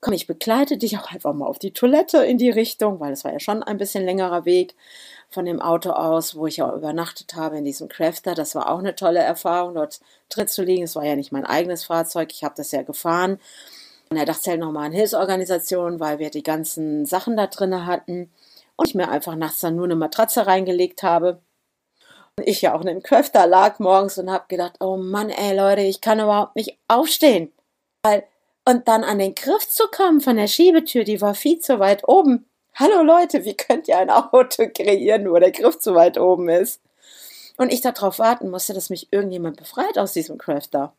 Komm, 0.00 0.12
ich 0.14 0.26
begleite 0.26 0.76
dich 0.76 0.98
auch 0.98 1.10
einfach 1.10 1.32
mal 1.32 1.46
auf 1.46 1.58
die 1.58 1.72
Toilette 1.72 2.18
in 2.18 2.38
die 2.38 2.50
Richtung, 2.50 3.00
weil 3.00 3.12
es 3.12 3.24
war 3.24 3.32
ja 3.32 3.40
schon 3.40 3.62
ein 3.62 3.78
bisschen 3.78 4.04
längerer 4.04 4.44
Weg 4.44 4.76
von 5.30 5.44
dem 5.44 5.60
Auto 5.60 5.90
aus, 5.90 6.36
wo 6.36 6.46
ich 6.46 6.58
ja 6.58 6.72
übernachtet 6.72 7.34
habe 7.34 7.58
in 7.58 7.64
diesem 7.64 7.88
Crafter. 7.88 8.34
Das 8.34 8.54
war 8.54 8.70
auch 8.70 8.78
eine 8.78 8.94
tolle 8.94 9.20
Erfahrung, 9.20 9.74
dort 9.74 10.00
drin 10.28 10.46
zu 10.46 10.62
liegen. 10.62 10.84
Es 10.84 10.94
war 10.94 11.04
ja 11.04 11.16
nicht 11.16 11.32
mein 11.32 11.46
eigenes 11.46 11.84
Fahrzeug, 11.84 12.28
ich 12.30 12.44
habe 12.44 12.54
das 12.56 12.70
ja 12.70 12.82
gefahren. 12.82 13.40
Und 14.10 14.18
er 14.18 14.26
dachte 14.26 14.56
nochmal 14.58 14.86
an 14.86 14.92
Hilfsorganisationen, 14.92 15.98
weil 15.98 16.20
wir 16.20 16.30
die 16.30 16.44
ganzen 16.44 17.06
Sachen 17.06 17.36
da 17.36 17.48
drin 17.48 17.86
hatten. 17.86 18.30
Und 18.76 18.86
ich 18.88 18.94
mir 18.94 19.08
einfach 19.08 19.34
nachts 19.34 19.60
dann 19.60 19.74
nur 19.74 19.86
eine 19.86 19.96
Matratze 19.96 20.46
reingelegt 20.46 21.02
habe. 21.02 21.40
Ich 22.44 22.62
ja 22.62 22.74
auch 22.74 22.82
in 22.82 22.86
dem 22.86 23.02
Köfter 23.02 23.46
lag 23.46 23.78
morgens 23.78 24.18
und 24.18 24.30
habe 24.30 24.44
gedacht, 24.48 24.74
oh 24.80 24.96
Mann, 24.96 25.30
ey 25.30 25.56
Leute, 25.56 25.80
ich 25.80 26.00
kann 26.00 26.20
überhaupt 26.20 26.54
nicht 26.54 26.78
aufstehen. 26.86 27.52
Und 28.64 28.88
dann 28.88 29.04
an 29.04 29.18
den 29.18 29.34
Griff 29.34 29.68
zu 29.68 29.84
kommen 29.88 30.20
von 30.20 30.36
der 30.36 30.46
Schiebetür, 30.46 31.04
die 31.04 31.20
war 31.20 31.34
viel 31.34 31.60
zu 31.60 31.78
weit 31.78 32.06
oben. 32.06 32.46
Hallo 32.74 33.02
Leute, 33.02 33.44
wie 33.44 33.56
könnt 33.56 33.88
ihr 33.88 33.98
ein 33.98 34.10
Auto 34.10 34.68
kreieren, 34.68 35.30
wo 35.30 35.38
der 35.38 35.50
Griff 35.50 35.78
zu 35.78 35.94
weit 35.94 36.18
oben 36.18 36.48
ist? 36.48 36.82
Und 37.56 37.72
ich 37.72 37.80
darauf 37.80 38.18
warten 38.18 38.50
musste, 38.50 38.74
dass 38.74 38.90
mich 38.90 39.12
irgendjemand 39.12 39.56
befreit 39.56 39.98
aus 39.98 40.12
diesem 40.12 40.36
Crafter. 40.36 40.94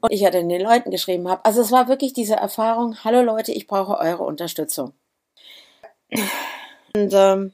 Und 0.00 0.12
ich 0.12 0.24
hatte 0.24 0.44
den 0.44 0.60
Leuten 0.60 0.90
geschrieben 0.90 1.28
habe. 1.28 1.44
Also 1.44 1.60
es 1.60 1.70
war 1.70 1.88
wirklich 1.88 2.12
diese 2.12 2.34
Erfahrung, 2.34 3.04
hallo 3.04 3.22
Leute, 3.22 3.52
ich 3.52 3.66
brauche 3.66 3.98
eure 3.98 4.24
Unterstützung. 4.24 4.94
Und 6.94 7.12
ähm, 7.12 7.52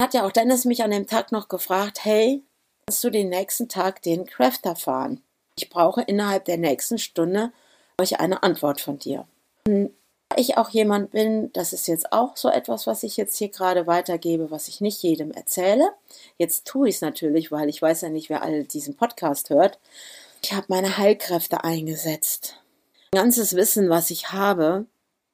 hat 0.00 0.14
ja 0.14 0.26
auch 0.26 0.32
Dennis 0.32 0.64
mich 0.64 0.82
an 0.82 0.90
dem 0.90 1.06
Tag 1.06 1.32
noch 1.32 1.48
gefragt, 1.48 2.04
hey, 2.04 2.42
kannst 2.86 3.02
du 3.04 3.10
den 3.10 3.28
nächsten 3.28 3.68
Tag 3.68 4.02
den 4.02 4.26
Crafter 4.26 4.76
fahren? 4.76 5.22
Ich 5.56 5.70
brauche 5.70 6.02
innerhalb 6.02 6.44
der 6.44 6.58
nächsten 6.58 6.98
Stunde 6.98 7.52
euch 8.00 8.18
eine 8.18 8.42
Antwort 8.42 8.80
von 8.80 8.98
dir. 8.98 9.26
Und 9.66 9.92
ich 10.36 10.58
auch 10.58 10.70
jemand 10.70 11.12
bin, 11.12 11.52
das 11.52 11.72
ist 11.72 11.86
jetzt 11.86 12.12
auch 12.12 12.36
so 12.36 12.48
etwas, 12.48 12.86
was 12.86 13.02
ich 13.02 13.16
jetzt 13.16 13.36
hier 13.36 13.48
gerade 13.48 13.86
weitergebe, 13.86 14.50
was 14.50 14.68
ich 14.68 14.80
nicht 14.80 15.02
jedem 15.02 15.30
erzähle. 15.30 15.92
Jetzt 16.38 16.66
tue 16.66 16.88
ich 16.88 16.96
es 16.96 17.00
natürlich, 17.00 17.52
weil 17.52 17.68
ich 17.68 17.80
weiß 17.80 18.02
ja 18.02 18.08
nicht, 18.08 18.30
wer 18.30 18.42
all 18.42 18.64
diesen 18.64 18.96
Podcast 18.96 19.50
hört. 19.50 19.78
Ich 20.42 20.52
habe 20.52 20.66
meine 20.68 20.98
Heilkräfte 20.98 21.62
eingesetzt. 21.62 22.60
Mein 23.12 23.22
ganzes 23.22 23.54
Wissen, 23.54 23.88
was 23.90 24.10
ich 24.10 24.32
habe, 24.32 24.86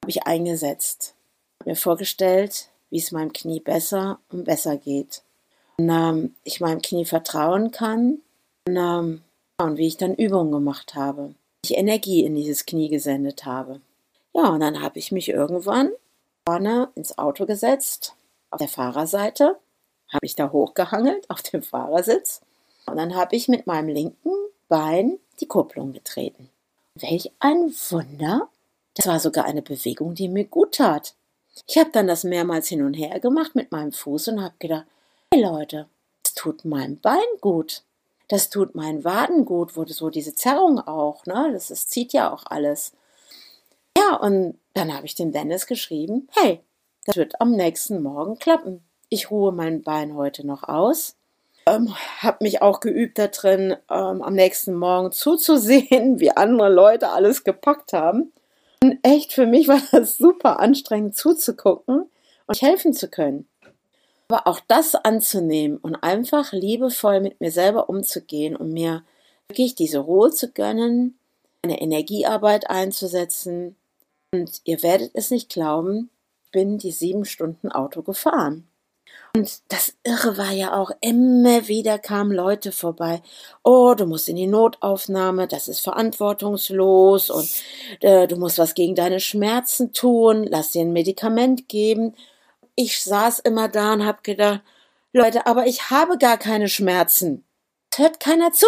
habe 0.03 0.09
ich 0.09 0.23
eingesetzt. 0.23 1.15
Ich 1.59 1.61
habe 1.61 1.71
mir 1.71 1.75
vorgestellt, 1.75 2.69
wie 2.91 2.99
es 2.99 3.11
meinem 3.11 3.33
Knie 3.33 3.59
besser 3.59 4.19
und 4.29 4.43
besser 4.43 4.77
geht. 4.77 5.23
Und 5.77 5.89
ähm, 5.89 6.35
ich 6.43 6.61
meinem 6.61 6.81
Knie 6.81 7.05
vertrauen 7.05 7.71
kann 7.71 8.19
und, 8.67 8.77
ähm, 8.77 9.21
und 9.59 9.77
wie 9.77 9.87
ich 9.87 9.97
dann 9.97 10.13
Übungen 10.13 10.51
gemacht 10.51 10.93
habe. 10.93 11.33
ich 11.65 11.75
Energie 11.75 12.23
in 12.23 12.35
dieses 12.35 12.65
Knie 12.65 12.89
gesendet 12.89 13.45
habe. 13.45 13.81
Ja, 14.33 14.49
und 14.49 14.59
dann 14.59 14.81
habe 14.81 14.99
ich 14.99 15.11
mich 15.11 15.29
irgendwann 15.29 15.91
vorne 16.47 16.89
ins 16.95 17.17
Auto 17.17 17.45
gesetzt, 17.45 18.15
auf 18.49 18.59
der 18.59 18.67
Fahrerseite, 18.67 19.57
habe 20.11 20.25
ich 20.25 20.35
da 20.35 20.51
hochgehangelt 20.51 21.29
auf 21.29 21.41
dem 21.41 21.63
Fahrersitz 21.63 22.41
und 22.85 22.97
dann 22.97 23.15
habe 23.15 23.35
ich 23.35 23.47
mit 23.47 23.67
meinem 23.67 23.89
linken 23.89 24.31
Bein 24.67 25.19
die 25.39 25.47
Kupplung 25.47 25.93
getreten. 25.93 26.49
Welch 26.95 27.31
ein 27.39 27.73
Wunder! 27.89 28.49
Das 28.95 29.07
war 29.07 29.19
sogar 29.19 29.45
eine 29.45 29.61
Bewegung, 29.61 30.15
die 30.15 30.27
mir 30.27 30.45
gut 30.45 30.75
tat. 30.75 31.15
Ich 31.67 31.77
habe 31.77 31.91
dann 31.91 32.07
das 32.07 32.23
mehrmals 32.23 32.67
hin 32.67 32.81
und 32.81 32.93
her 32.93 33.19
gemacht 33.19 33.55
mit 33.55 33.71
meinem 33.71 33.91
Fuß 33.91 34.29
und 34.29 34.41
habe 34.41 34.55
gedacht, 34.59 34.85
hey 35.33 35.43
Leute, 35.43 35.87
das 36.23 36.33
tut 36.33 36.65
meinem 36.65 36.99
Bein 36.99 37.19
gut. 37.41 37.83
Das 38.27 38.49
tut 38.49 38.75
meinen 38.75 39.03
Waden 39.03 39.43
gut, 39.45 39.75
wurde 39.75 39.93
so 39.93 40.09
diese 40.09 40.33
Zerrung 40.33 40.79
auch, 40.79 41.25
ne? 41.25 41.49
Das, 41.51 41.67
das 41.67 41.87
zieht 41.87 42.13
ja 42.13 42.31
auch 42.31 42.45
alles. 42.45 42.93
Ja, 43.97 44.15
und 44.15 44.57
dann 44.73 44.93
habe 44.93 45.05
ich 45.05 45.15
dem 45.15 45.33
Dennis 45.33 45.67
geschrieben, 45.67 46.29
hey, 46.37 46.61
das 47.05 47.17
wird 47.17 47.41
am 47.41 47.51
nächsten 47.51 48.01
Morgen 48.01 48.39
klappen. 48.39 48.83
Ich 49.09 49.31
ruhe 49.31 49.51
mein 49.51 49.81
Bein 49.81 50.15
heute 50.15 50.47
noch 50.47 50.63
aus. 50.63 51.15
Ähm, 51.65 51.93
habe 52.19 52.43
mich 52.43 52.61
auch 52.61 52.79
geübt 52.79 53.19
da 53.19 53.27
drin, 53.27 53.75
ähm, 53.89 54.21
am 54.21 54.33
nächsten 54.33 54.73
Morgen 54.73 55.11
zuzusehen, 55.11 56.19
wie 56.19 56.31
andere 56.31 56.69
Leute 56.69 57.09
alles 57.09 57.43
gepackt 57.43 57.93
haben. 57.93 58.31
Und 58.83 58.97
echt, 59.03 59.33
für 59.33 59.45
mich 59.45 59.67
war 59.67 59.81
das 59.91 60.17
super 60.17 60.59
anstrengend 60.59 61.15
zuzugucken 61.15 62.09
und 62.47 62.61
helfen 62.61 62.93
zu 62.93 63.09
können. 63.09 63.47
Aber 64.27 64.47
auch 64.47 64.59
das 64.67 64.95
anzunehmen 64.95 65.77
und 65.77 65.95
einfach 65.97 66.53
liebevoll 66.53 67.19
mit 67.19 67.41
mir 67.41 67.51
selber 67.51 67.89
umzugehen 67.89 68.55
und 68.55 68.71
mir 68.71 69.03
wirklich 69.49 69.75
diese 69.75 69.99
Ruhe 69.99 70.31
zu 70.31 70.51
gönnen, 70.51 71.17
eine 71.63 71.81
Energiearbeit 71.81 72.69
einzusetzen. 72.69 73.75
Und 74.31 74.61
ihr 74.63 74.81
werdet 74.81 75.11
es 75.13 75.31
nicht 75.31 75.49
glauben, 75.49 76.09
bin 76.51 76.77
die 76.77 76.91
sieben 76.91 77.25
Stunden 77.25 77.71
Auto 77.71 78.01
gefahren. 78.01 78.67
Und 79.35 79.61
das 79.69 79.93
Irre 80.03 80.37
war 80.37 80.51
ja 80.51 80.73
auch, 80.73 80.91
immer 80.99 81.67
wieder 81.67 81.99
kamen 81.99 82.31
Leute 82.31 82.71
vorbei. 82.71 83.21
Oh, 83.63 83.93
du 83.95 84.05
musst 84.05 84.27
in 84.27 84.35
die 84.35 84.47
Notaufnahme, 84.47 85.47
das 85.47 85.69
ist 85.69 85.79
verantwortungslos 85.79 87.29
und 87.29 87.49
äh, 88.01 88.27
du 88.27 88.35
musst 88.35 88.57
was 88.57 88.73
gegen 88.73 88.95
deine 88.95 89.21
Schmerzen 89.21 89.93
tun, 89.93 90.43
lass 90.43 90.71
dir 90.71 90.81
ein 90.81 90.91
Medikament 90.91 91.69
geben 91.69 92.13
ich 92.75 93.01
saß 93.03 93.39
immer 93.39 93.67
da 93.67 93.93
und 93.93 94.05
habe 94.05 94.19
gedacht, 94.23 94.61
Leute, 95.13 95.45
aber 95.45 95.65
ich 95.67 95.89
habe 95.89 96.17
gar 96.17 96.37
keine 96.37 96.69
Schmerzen. 96.69 97.45
Es 97.91 97.99
hört 97.99 98.19
keiner 98.19 98.51
zu. 98.53 98.65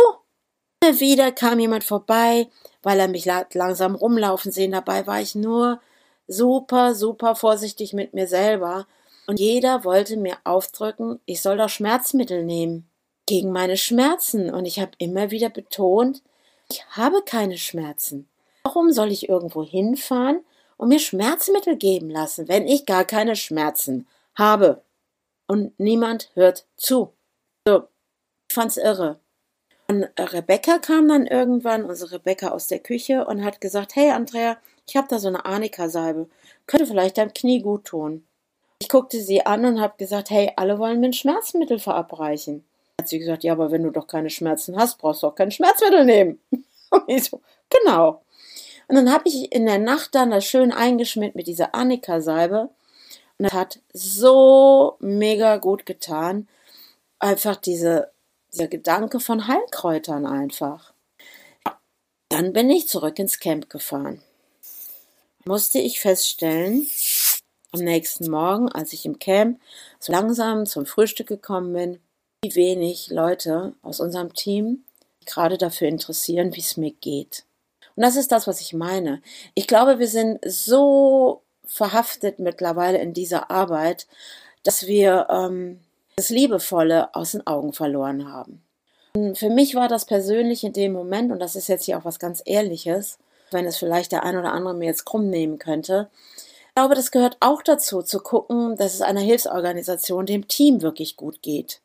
Immer 0.81 0.99
wieder 0.99 1.31
kam 1.31 1.59
jemand 1.59 1.83
vorbei, 1.83 2.49
weil 2.81 2.99
er 2.99 3.07
mich 3.07 3.25
langsam 3.25 3.95
rumlaufen 3.95 4.51
sehen. 4.51 4.73
Dabei 4.73 5.07
war 5.07 5.21
ich 5.21 5.35
nur 5.35 5.79
super, 6.27 6.95
super 6.95 7.35
vorsichtig 7.35 7.93
mit 7.93 8.13
mir 8.13 8.27
selber. 8.27 8.85
Und 9.25 9.39
jeder 9.39 9.83
wollte 9.83 10.17
mir 10.17 10.37
aufdrücken, 10.43 11.19
ich 11.25 11.41
soll 11.41 11.57
doch 11.57 11.69
Schmerzmittel 11.69 12.43
nehmen. 12.43 12.89
Gegen 13.25 13.51
meine 13.51 13.77
Schmerzen. 13.77 14.53
Und 14.53 14.65
ich 14.65 14.79
habe 14.79 14.91
immer 14.97 15.31
wieder 15.31 15.49
betont, 15.49 16.21
ich 16.69 16.85
habe 16.91 17.21
keine 17.25 17.57
Schmerzen. 17.57 18.27
Warum 18.63 18.91
soll 18.91 19.11
ich 19.11 19.29
irgendwo 19.29 19.63
hinfahren 19.63 20.43
und 20.77 20.89
mir 20.89 20.99
Schmerzmittel 20.99 21.77
geben 21.77 22.09
lassen, 22.09 22.47
wenn 22.47 22.67
ich 22.67 22.85
gar 22.85 23.05
keine 23.05 23.35
Schmerzen 23.35 24.07
habe. 24.35 24.81
Und 25.47 25.77
niemand 25.79 26.31
hört 26.33 26.65
zu. 26.75 27.13
So, 27.67 27.87
ich 28.49 28.53
fand's 28.53 28.77
irre. 28.77 29.19
Und 29.87 30.07
Rebecca 30.17 30.79
kam 30.79 31.07
dann 31.07 31.27
irgendwann, 31.27 31.83
unsere 31.83 32.13
Rebecca 32.13 32.49
aus 32.49 32.67
der 32.67 32.79
Küche, 32.79 33.25
und 33.25 33.43
hat 33.43 33.61
gesagt, 33.61 33.95
hey 33.95 34.11
Andrea, 34.11 34.57
ich 34.87 34.95
habe 34.95 35.07
da 35.09 35.19
so 35.19 35.27
eine 35.27 35.45
Arnika-Salbe. 35.45 36.29
Könnte 36.67 36.87
vielleicht 36.87 37.17
deinem 37.17 37.33
Knie 37.33 37.61
gut 37.61 37.85
tun. 37.85 38.25
Ich 38.79 38.89
guckte 38.89 39.21
sie 39.21 39.45
an 39.45 39.65
und 39.65 39.81
habe 39.81 39.95
gesagt, 39.97 40.29
hey, 40.29 40.51
alle 40.55 40.77
wollen 40.79 40.99
mir 40.99 41.07
ein 41.07 41.13
Schmerzmittel 41.13 41.79
verabreichen. 41.79 42.65
Hat 42.99 43.07
sie 43.07 43.19
gesagt, 43.19 43.43
ja, 43.43 43.53
aber 43.53 43.71
wenn 43.71 43.83
du 43.83 43.91
doch 43.91 44.07
keine 44.07 44.29
Schmerzen 44.29 44.77
hast, 44.77 44.97
brauchst 44.97 45.23
du 45.23 45.27
auch 45.27 45.35
kein 45.35 45.51
Schmerzmittel 45.51 46.05
nehmen. 46.05 46.39
Und 46.89 47.03
ich 47.07 47.25
so, 47.25 47.41
genau. 47.69 48.23
Und 48.87 48.95
dann 48.95 49.11
habe 49.11 49.27
ich 49.27 49.51
in 49.51 49.65
der 49.65 49.79
Nacht 49.79 50.13
dann 50.13 50.31
das 50.31 50.45
schön 50.45 50.71
eingeschmiert 50.71 51.35
mit 51.35 51.47
dieser 51.47 51.73
Annika-Salbe. 51.73 52.69
Und 53.37 53.45
das 53.45 53.53
hat 53.53 53.79
so 53.93 54.97
mega 54.99 55.57
gut 55.57 55.85
getan. 55.85 56.47
Einfach 57.19 57.55
diese, 57.55 58.11
dieser 58.51 58.67
Gedanke 58.67 59.19
von 59.19 59.47
Heilkräutern 59.47 60.25
einfach. 60.25 60.93
Dann 62.29 62.53
bin 62.53 62.69
ich 62.69 62.87
zurück 62.87 63.19
ins 63.19 63.39
Camp 63.39 63.69
gefahren. 63.69 64.21
Musste 65.45 65.79
ich 65.79 65.99
feststellen, 65.99 66.87
am 67.73 67.83
nächsten 67.83 68.29
Morgen, 68.29 68.69
als 68.69 68.93
ich 68.93 69.05
im 69.05 69.19
Camp 69.19 69.59
so 69.99 70.11
langsam 70.11 70.65
zum 70.65 70.85
Frühstück 70.85 71.27
gekommen 71.27 71.73
bin, 71.73 71.99
wie 72.43 72.55
wenig 72.55 73.09
Leute 73.09 73.73
aus 73.81 73.99
unserem 73.99 74.33
Team 74.33 74.83
gerade 75.25 75.57
dafür 75.57 75.87
interessieren, 75.87 76.55
wie 76.55 76.59
es 76.59 76.77
mir 76.77 76.91
geht. 76.91 77.45
Und 77.95 78.03
das 78.03 78.15
ist 78.15 78.31
das, 78.31 78.47
was 78.47 78.61
ich 78.61 78.73
meine. 78.73 79.21
Ich 79.55 79.67
glaube, 79.67 79.99
wir 79.99 80.07
sind 80.07 80.39
so 80.45 81.41
verhaftet 81.65 82.39
mittlerweile 82.39 82.99
in 82.99 83.13
dieser 83.13 83.49
Arbeit, 83.49 84.07
dass 84.63 84.85
wir 84.85 85.27
ähm, 85.29 85.79
das 86.15 86.29
Liebevolle 86.29 87.13
aus 87.15 87.31
den 87.31 87.47
Augen 87.47 87.73
verloren 87.73 88.31
haben. 88.31 88.61
Und 89.15 89.37
für 89.37 89.49
mich 89.49 89.75
war 89.75 89.87
das 89.87 90.05
persönlich 90.05 90.63
in 90.63 90.73
dem 90.73 90.91
Moment, 90.91 91.31
und 91.31 91.39
das 91.39 91.55
ist 91.55 91.67
jetzt 91.67 91.85
hier 91.85 91.97
auch 91.97 92.05
was 92.05 92.19
ganz 92.19 92.41
Ehrliches, 92.45 93.17
wenn 93.51 93.65
es 93.65 93.77
vielleicht 93.77 94.11
der 94.11 94.23
ein 94.23 94.37
oder 94.37 94.51
andere 94.51 94.73
mir 94.73 94.85
jetzt 94.85 95.05
krumm 95.05 95.29
nehmen 95.29 95.59
könnte, 95.59 96.09
glaube, 96.75 96.95
das 96.95 97.11
gehört 97.11 97.37
auch 97.39 97.61
dazu, 97.61 98.01
zu 98.01 98.19
gucken, 98.19 98.75
dass 98.77 98.93
es 98.93 99.01
einer 99.01 99.21
Hilfsorganisation, 99.21 100.25
dem 100.25 100.47
Team 100.47 100.81
wirklich 100.81 101.15
gut 101.17 101.41
geht. 101.41 101.81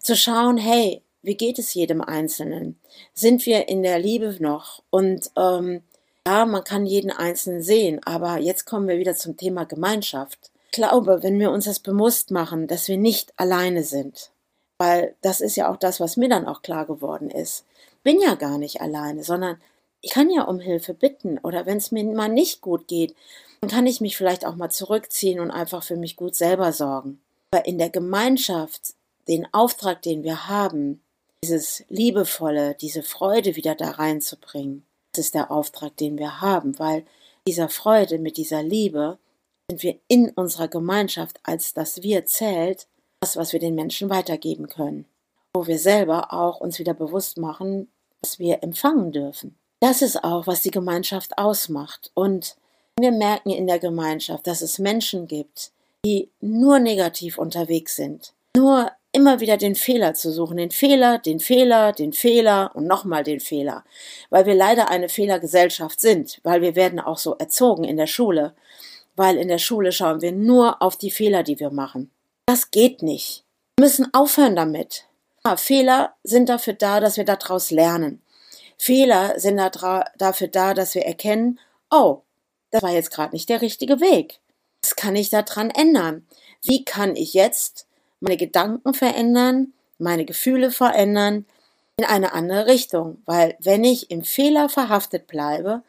Zu 0.00 0.16
schauen, 0.16 0.56
hey, 0.56 1.02
wie 1.22 1.36
geht 1.36 1.58
es 1.58 1.74
jedem 1.74 2.00
Einzelnen? 2.00 2.78
Sind 3.14 3.46
wir 3.46 3.68
in 3.68 3.82
der 3.82 3.98
Liebe 3.98 4.36
noch? 4.40 4.82
Und 4.90 5.30
ähm, 5.36 5.82
ja, 6.26 6.44
man 6.46 6.64
kann 6.64 6.86
jeden 6.86 7.10
Einzelnen 7.10 7.62
sehen, 7.62 8.00
aber 8.04 8.38
jetzt 8.38 8.64
kommen 8.66 8.88
wir 8.88 8.98
wieder 8.98 9.14
zum 9.14 9.36
Thema 9.36 9.64
Gemeinschaft. 9.64 10.50
Ich 10.66 10.72
glaube, 10.72 11.22
wenn 11.22 11.38
wir 11.38 11.50
uns 11.50 11.66
das 11.66 11.80
bewusst 11.80 12.30
machen, 12.30 12.66
dass 12.66 12.88
wir 12.88 12.96
nicht 12.96 13.32
alleine 13.36 13.84
sind, 13.84 14.30
weil 14.78 15.14
das 15.20 15.40
ist 15.40 15.56
ja 15.56 15.70
auch 15.70 15.76
das, 15.76 16.00
was 16.00 16.16
mir 16.16 16.28
dann 16.28 16.46
auch 16.46 16.62
klar 16.62 16.86
geworden 16.86 17.30
ist. 17.30 17.64
Bin 18.02 18.20
ja 18.20 18.34
gar 18.34 18.58
nicht 18.58 18.80
alleine, 18.80 19.22
sondern 19.22 19.60
ich 20.00 20.10
kann 20.10 20.30
ja 20.30 20.42
um 20.42 20.60
Hilfe 20.60 20.92
bitten 20.92 21.38
oder 21.38 21.64
wenn 21.64 21.78
es 21.78 21.90
mir 21.90 22.04
mal 22.04 22.28
nicht 22.28 22.60
gut 22.60 22.88
geht, 22.88 23.14
dann 23.64 23.70
kann 23.70 23.86
ich 23.86 24.02
mich 24.02 24.18
vielleicht 24.18 24.44
auch 24.44 24.56
mal 24.56 24.68
zurückziehen 24.68 25.40
und 25.40 25.50
einfach 25.50 25.82
für 25.82 25.96
mich 25.96 26.16
gut 26.16 26.34
selber 26.34 26.74
sorgen. 26.74 27.22
Aber 27.50 27.64
in 27.64 27.78
der 27.78 27.88
Gemeinschaft, 27.88 28.92
den 29.26 29.46
Auftrag, 29.54 30.02
den 30.02 30.22
wir 30.22 30.48
haben, 30.48 31.02
dieses 31.42 31.82
Liebevolle, 31.88 32.74
diese 32.74 33.02
Freude 33.02 33.56
wieder 33.56 33.74
da 33.74 33.92
reinzubringen. 33.92 34.84
Das 35.12 35.24
ist 35.24 35.34
der 35.34 35.50
Auftrag, 35.50 35.96
den 35.96 36.18
wir 36.18 36.42
haben, 36.42 36.78
weil 36.78 37.06
dieser 37.48 37.70
Freude, 37.70 38.18
mit 38.18 38.36
dieser 38.36 38.62
Liebe 38.62 39.16
sind 39.70 39.82
wir 39.82 39.98
in 40.08 40.28
unserer 40.28 40.68
Gemeinschaft, 40.68 41.40
als 41.42 41.72
das 41.72 42.02
wir 42.02 42.26
zählt, 42.26 42.86
das, 43.20 43.34
was 43.38 43.54
wir 43.54 43.60
den 43.60 43.74
Menschen 43.74 44.10
weitergeben 44.10 44.68
können. 44.68 45.06
Wo 45.54 45.66
wir 45.66 45.78
selber 45.78 46.34
auch 46.34 46.60
uns 46.60 46.78
wieder 46.78 46.92
bewusst 46.92 47.38
machen, 47.38 47.88
was 48.20 48.38
wir 48.38 48.62
empfangen 48.62 49.10
dürfen. 49.10 49.56
Das 49.80 50.02
ist 50.02 50.22
auch, 50.22 50.46
was 50.46 50.60
die 50.60 50.70
Gemeinschaft 50.70 51.38
ausmacht. 51.38 52.10
Und 52.12 52.56
wir 52.98 53.12
merken 53.12 53.50
in 53.50 53.66
der 53.66 53.78
Gemeinschaft, 53.78 54.46
dass 54.46 54.60
es 54.60 54.78
Menschen 54.78 55.26
gibt, 55.26 55.72
die 56.04 56.30
nur 56.40 56.78
negativ 56.78 57.38
unterwegs 57.38 57.96
sind, 57.96 58.32
nur 58.56 58.90
immer 59.12 59.40
wieder 59.40 59.56
den 59.56 59.74
Fehler 59.74 60.14
zu 60.14 60.32
suchen, 60.32 60.56
den 60.56 60.70
Fehler, 60.70 61.18
den 61.18 61.40
Fehler, 61.40 61.92
den 61.92 62.12
Fehler 62.12 62.72
und 62.74 62.86
nochmal 62.86 63.22
den 63.22 63.40
Fehler, 63.40 63.84
weil 64.30 64.46
wir 64.46 64.54
leider 64.54 64.90
eine 64.90 65.08
Fehlergesellschaft 65.08 66.00
sind, 66.00 66.40
weil 66.42 66.62
wir 66.62 66.74
werden 66.74 67.00
auch 67.00 67.18
so 67.18 67.34
erzogen 67.36 67.84
in 67.84 67.96
der 67.96 68.06
Schule, 68.06 68.54
weil 69.16 69.36
in 69.36 69.48
der 69.48 69.58
Schule 69.58 69.92
schauen 69.92 70.20
wir 70.20 70.32
nur 70.32 70.82
auf 70.82 70.96
die 70.96 71.12
Fehler, 71.12 71.42
die 71.42 71.60
wir 71.60 71.70
machen. 71.70 72.10
Das 72.46 72.70
geht 72.70 73.02
nicht. 73.02 73.44
Wir 73.78 73.84
müssen 73.84 74.12
aufhören 74.12 74.56
damit. 74.56 75.04
Ja, 75.46 75.56
Fehler 75.56 76.14
sind 76.24 76.48
dafür 76.48 76.74
da, 76.74 77.00
dass 77.00 77.16
wir 77.16 77.24
daraus 77.24 77.70
lernen. 77.70 78.20
Fehler 78.76 79.38
sind 79.38 79.56
da 79.56 80.04
dafür 80.18 80.48
da, 80.48 80.74
dass 80.74 80.94
wir 80.94 81.02
erkennen, 81.02 81.60
oh, 81.90 82.22
das 82.74 82.82
war 82.82 82.90
jetzt 82.90 83.12
gerade 83.12 83.32
nicht 83.32 83.48
der 83.48 83.62
richtige 83.62 84.00
Weg. 84.00 84.40
Was 84.82 84.96
kann 84.96 85.14
ich 85.14 85.30
daran 85.30 85.70
ändern? 85.70 86.26
Wie 86.60 86.84
kann 86.84 87.14
ich 87.14 87.32
jetzt 87.32 87.86
meine 88.18 88.36
Gedanken 88.36 88.94
verändern, 88.94 89.72
meine 89.98 90.24
Gefühle 90.24 90.72
verändern 90.72 91.46
in 91.96 92.04
eine 92.04 92.32
andere 92.32 92.66
Richtung, 92.66 93.22
weil 93.26 93.56
wenn 93.60 93.84
ich 93.84 94.10
im 94.10 94.24
Fehler 94.24 94.68
verhaftet 94.68 95.28
bleibe, 95.28 95.84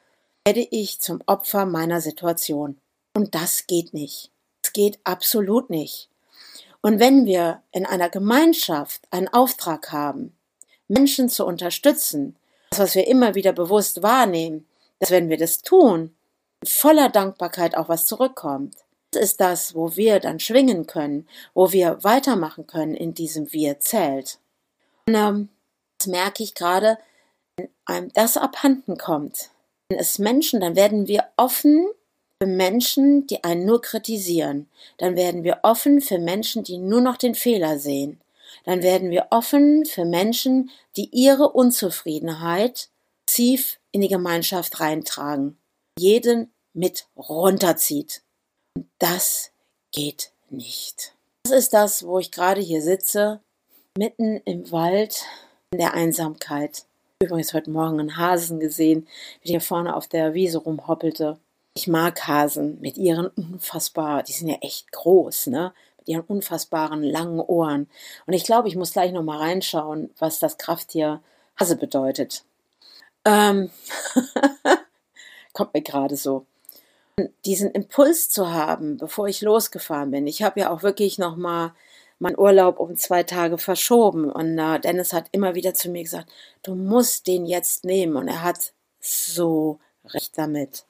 werde 0.45 0.67
ich 0.69 0.99
zum 0.99 1.23
Opfer 1.25 1.65
meiner 1.65 2.01
Situation. 2.01 2.77
Und 3.15 3.33
das 3.33 3.65
geht 3.65 3.95
nicht. 3.95 4.29
Das 4.61 4.71
geht 4.71 4.99
absolut 5.05 5.71
nicht. 5.71 6.09
Und 6.81 6.99
wenn 6.99 7.25
wir 7.25 7.63
in 7.71 7.87
einer 7.87 8.09
Gemeinschaft 8.09 9.01
einen 9.09 9.27
Auftrag 9.27 9.91
haben, 9.91 10.37
Menschen 10.87 11.29
zu 11.29 11.47
unterstützen, 11.47 12.35
das, 12.69 12.77
was 12.77 12.93
wir 12.93 13.07
immer 13.07 13.33
wieder 13.33 13.53
bewusst 13.53 14.03
wahrnehmen, 14.03 14.67
dass 14.99 15.09
wenn 15.09 15.29
wir 15.29 15.37
das 15.37 15.63
tun, 15.63 16.15
voller 16.69 17.09
Dankbarkeit 17.09 17.75
auch 17.75 17.89
was 17.89 18.05
zurückkommt. 18.05 18.75
Das 19.11 19.23
ist 19.23 19.41
das, 19.41 19.75
wo 19.75 19.95
wir 19.95 20.19
dann 20.19 20.39
schwingen 20.39 20.87
können, 20.87 21.27
wo 21.53 21.71
wir 21.71 22.03
weitermachen 22.03 22.67
können 22.67 22.95
in 22.95 23.13
diesem 23.13 23.51
Wir 23.53 23.79
zählt. 23.79 24.39
Und 25.07 25.15
ähm, 25.15 25.49
das 25.97 26.07
merke 26.07 26.43
ich 26.43 26.55
gerade, 26.55 26.97
wenn 27.57 27.69
einem 27.85 28.11
das 28.13 28.37
abhanden 28.37 28.97
kommt. 28.97 29.51
Wenn 29.89 29.99
es 29.99 30.19
Menschen, 30.19 30.61
dann 30.61 30.75
werden 30.75 31.07
wir 31.07 31.25
offen 31.37 31.87
für 32.41 32.47
Menschen, 32.47 33.27
die 33.27 33.43
einen 33.43 33.65
nur 33.65 33.81
kritisieren. 33.81 34.67
Dann 34.97 35.15
werden 35.15 35.43
wir 35.43 35.59
offen 35.63 36.01
für 36.01 36.19
Menschen, 36.19 36.63
die 36.63 36.77
nur 36.77 37.01
noch 37.01 37.17
den 37.17 37.35
Fehler 37.35 37.79
sehen. 37.79 38.19
Dann 38.65 38.81
werden 38.81 39.11
wir 39.11 39.27
offen 39.29 39.85
für 39.85 40.05
Menschen, 40.05 40.71
die 40.97 41.09
ihre 41.11 41.49
Unzufriedenheit 41.49 42.89
tief 43.25 43.79
in 43.91 44.01
die 44.01 44.07
Gemeinschaft 44.07 44.79
reintragen. 44.79 45.57
Jeden 45.97 46.51
mit 46.75 47.07
runterzieht. 47.17 48.21
Und 48.75 48.87
das 48.99 49.51
geht 49.91 50.31
nicht. 50.49 51.13
Das 51.43 51.53
ist 51.53 51.73
das, 51.73 52.05
wo 52.05 52.19
ich 52.19 52.31
gerade 52.31 52.61
hier 52.61 52.81
sitze, 52.81 53.39
mitten 53.97 54.41
im 54.45 54.71
Wald, 54.71 55.25
in 55.71 55.79
der 55.79 55.93
Einsamkeit. 55.93 56.85
Übrigens 57.23 57.53
heute 57.53 57.71
Morgen 57.71 57.99
einen 57.99 58.17
Hasen 58.17 58.59
gesehen, 58.59 59.07
wie 59.41 59.51
der 59.51 59.61
vorne 59.61 59.95
auf 59.95 60.07
der 60.07 60.33
Wiese 60.33 60.57
rumhoppelte. 60.57 61.39
Ich 61.75 61.87
mag 61.87 62.27
Hasen 62.27 62.79
mit 62.81 62.97
ihren 62.97 63.27
unfassbar, 63.27 64.23
die 64.23 64.33
sind 64.33 64.49
ja 64.49 64.57
echt 64.61 64.91
groß, 64.91 65.47
ne? 65.47 65.73
Mit 65.99 66.09
ihren 66.09 66.23
unfassbaren 66.23 67.03
langen 67.03 67.39
Ohren. 67.39 67.89
Und 68.25 68.33
ich 68.33 68.43
glaube, 68.43 68.67
ich 68.67 68.75
muss 68.75 68.93
gleich 68.93 69.11
noch 69.11 69.23
mal 69.23 69.37
reinschauen, 69.37 70.13
was 70.19 70.39
das 70.39 70.57
Krafttier 70.57 71.21
Hase 71.57 71.77
bedeutet. 71.77 72.43
Ähm, 73.23 73.71
kommt 75.53 75.73
mir 75.73 75.81
gerade 75.81 76.17
so 76.17 76.45
diesen 77.45 77.71
Impuls 77.71 78.29
zu 78.29 78.51
haben, 78.51 78.97
bevor 78.97 79.27
ich 79.27 79.41
losgefahren 79.41 80.11
bin. 80.11 80.27
Ich 80.27 80.43
habe 80.43 80.59
ja 80.59 80.69
auch 80.69 80.83
wirklich 80.83 81.17
noch 81.17 81.37
mal 81.37 81.73
meinen 82.19 82.37
Urlaub 82.37 82.79
um 82.79 82.95
zwei 82.97 83.23
Tage 83.23 83.57
verschoben 83.57 84.31
und 84.31 84.57
äh, 84.57 84.79
Dennis 84.79 85.13
hat 85.13 85.27
immer 85.31 85.55
wieder 85.55 85.73
zu 85.73 85.89
mir 85.89 86.03
gesagt, 86.03 86.29
du 86.63 86.75
musst 86.75 87.27
den 87.27 87.45
jetzt 87.45 87.83
nehmen 87.83 88.15
und 88.15 88.27
er 88.27 88.41
hat 88.41 88.73
so 88.99 89.79
recht 90.05 90.37
damit. 90.37 90.85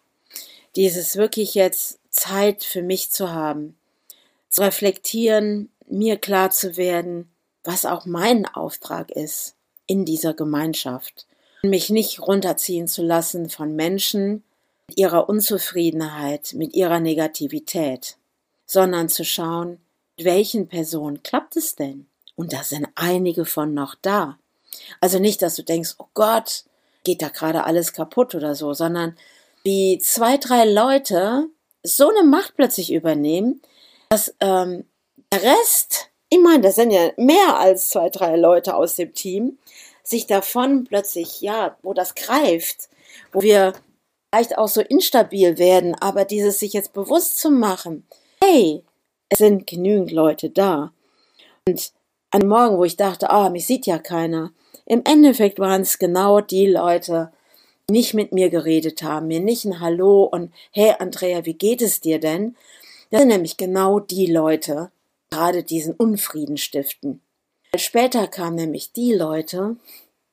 Dieses 0.75 1.15
wirklich 1.15 1.55
jetzt 1.55 1.99
Zeit 2.09 2.63
für 2.63 2.81
mich 2.81 3.11
zu 3.11 3.31
haben, 3.31 3.77
zu 4.49 4.61
reflektieren, 4.61 5.69
mir 5.87 6.17
klar 6.17 6.51
zu 6.51 6.77
werden, 6.77 7.29
was 7.63 7.85
auch 7.85 8.05
mein 8.05 8.45
Auftrag 8.45 9.11
ist 9.11 9.55
in 9.87 10.05
dieser 10.05 10.33
Gemeinschaft. 10.33 11.25
Mich 11.63 11.89
nicht 11.89 12.19
runterziehen 12.19 12.87
zu 12.87 13.03
lassen 13.03 13.49
von 13.49 13.75
Menschen, 13.75 14.43
ihrer 14.93 15.29
Unzufriedenheit, 15.29 16.53
mit 16.53 16.73
ihrer 16.73 16.99
Negativität, 16.99 18.17
sondern 18.65 19.09
zu 19.09 19.25
schauen, 19.25 19.79
mit 20.17 20.25
welchen 20.25 20.67
Personen 20.67 21.23
klappt 21.23 21.55
es 21.55 21.75
denn? 21.75 22.07
Und 22.35 22.53
da 22.53 22.63
sind 22.63 22.87
einige 22.95 23.45
von 23.45 23.73
noch 23.73 23.95
da. 24.01 24.37
Also 24.99 25.19
nicht, 25.19 25.41
dass 25.41 25.55
du 25.55 25.63
denkst, 25.63 25.95
oh 25.99 26.07
Gott, 26.13 26.65
geht 27.03 27.21
da 27.21 27.29
gerade 27.29 27.63
alles 27.63 27.93
kaputt 27.93 28.35
oder 28.35 28.55
so, 28.55 28.73
sondern 28.73 29.17
wie 29.63 29.99
zwei, 29.99 30.37
drei 30.37 30.65
Leute 30.65 31.47
so 31.83 32.09
eine 32.09 32.23
Macht 32.27 32.55
plötzlich 32.55 32.91
übernehmen, 32.91 33.61
dass 34.09 34.33
ähm, 34.39 34.85
der 35.31 35.43
Rest, 35.43 36.09
ich 36.29 36.39
meine, 36.39 36.61
das 36.61 36.75
sind 36.75 36.91
ja 36.91 37.11
mehr 37.17 37.57
als 37.57 37.89
zwei, 37.89 38.09
drei 38.09 38.35
Leute 38.35 38.75
aus 38.75 38.95
dem 38.95 39.13
Team, 39.13 39.57
sich 40.03 40.27
davon 40.27 40.85
plötzlich, 40.85 41.41
ja, 41.41 41.77
wo 41.81 41.93
das 41.93 42.15
greift, 42.15 42.89
wo 43.31 43.41
wir 43.41 43.73
vielleicht 44.35 44.57
auch 44.57 44.67
so 44.67 44.81
instabil 44.81 45.57
werden, 45.57 45.95
aber 45.95 46.25
dieses 46.25 46.59
sich 46.59 46.73
jetzt 46.73 46.91
bewusst 46.91 47.39
zu 47.39 47.49
machen, 47.49 48.05
hey, 48.43 48.83
es 49.29 49.39
sind 49.39 49.65
genügend 49.65 50.11
Leute 50.11 50.49
da. 50.49 50.91
Und 51.65 51.93
an 52.31 52.45
Morgen, 52.45 52.77
wo 52.77 52.83
ich 52.83 52.97
dachte, 52.97 53.29
ah, 53.29 53.47
oh, 53.47 53.49
mich 53.49 53.65
sieht 53.65 53.85
ja 53.85 53.97
keiner, 53.97 54.51
im 54.85 55.03
Endeffekt 55.05 55.57
waren 55.57 55.83
es 55.83 55.99
genau 55.99 56.41
die 56.41 56.67
Leute, 56.67 57.31
die 57.87 57.93
nicht 57.93 58.13
mit 58.13 58.33
mir 58.33 58.49
geredet 58.49 59.03
haben, 59.03 59.27
mir 59.27 59.39
nicht 59.39 59.63
ein 59.63 59.79
Hallo 59.79 60.25
und 60.25 60.51
hey 60.71 60.93
Andrea, 60.99 61.45
wie 61.45 61.53
geht 61.53 61.81
es 61.81 62.01
dir 62.01 62.19
denn? 62.19 62.57
Das 63.11 63.21
sind 63.21 63.29
nämlich 63.29 63.55
genau 63.55 64.01
die 64.01 64.25
Leute, 64.25 64.91
gerade 65.29 65.63
diesen 65.63 65.93
Unfrieden 65.93 66.57
stiften. 66.57 67.21
Später 67.77 68.27
kamen 68.27 68.57
nämlich 68.57 68.91
die 68.91 69.13
Leute, 69.13 69.77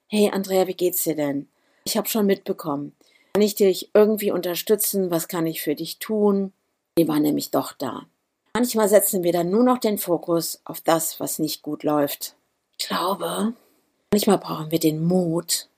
hey 0.09 0.29
Andrea, 0.33 0.67
wie 0.67 0.75
geht's 0.75 1.05
dir 1.05 1.15
denn? 1.15 1.47
Ich 1.85 1.97
habe 1.97 2.09
schon 2.09 2.27
mitbekommen. 2.27 2.97
Kann 3.35 3.42
ich 3.42 3.55
dich 3.55 3.90
irgendwie 3.95 4.31
unterstützen? 4.31 5.11
Was 5.11 5.29
kann 5.29 5.47
ich 5.47 5.62
für 5.62 5.75
dich 5.75 5.99
tun? 5.99 6.53
Die 6.99 7.09
war 7.09 7.18
nämlich 7.18 7.51
doch 7.51 7.73
da. 7.73 8.07
Manchmal 8.55 8.88
setzen 8.88 9.23
wir 9.23 9.33
dann 9.33 9.51
nur 9.51 9.64
noch 9.64 9.79
den 9.79 9.97
Fokus 9.97 10.61
auf 10.64 10.83
das, 10.83 11.18
was 11.18 11.38
nicht 11.38 11.62
gut 11.62 11.83
läuft. 11.83 12.37
Ich 12.79 12.87
glaube, 12.87 13.55
manchmal 14.12 14.38
brauchen 14.38 14.71
wir 14.71 14.79
den 14.79 15.03
Mut, 15.03 15.68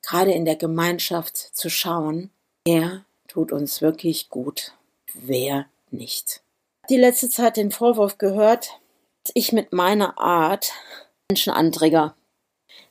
gerade 0.00 0.32
in 0.32 0.46
der 0.46 0.56
Gemeinschaft 0.56 1.36
zu 1.36 1.68
schauen, 1.68 2.30
wer 2.66 3.04
tut 3.28 3.52
uns 3.52 3.82
wirklich 3.82 4.30
gut, 4.30 4.72
wer 5.12 5.66
nicht. 5.90 6.42
Die 6.88 6.96
letzte 6.96 7.28
Zeit 7.28 7.58
den 7.58 7.70
Vorwurf 7.70 8.16
gehört, 8.16 8.80
dass 9.24 9.32
ich 9.34 9.52
mit 9.52 9.72
meiner 9.72 10.18
Art 10.18 10.72
Menschen 11.30 11.52
antrigger. 11.52 12.16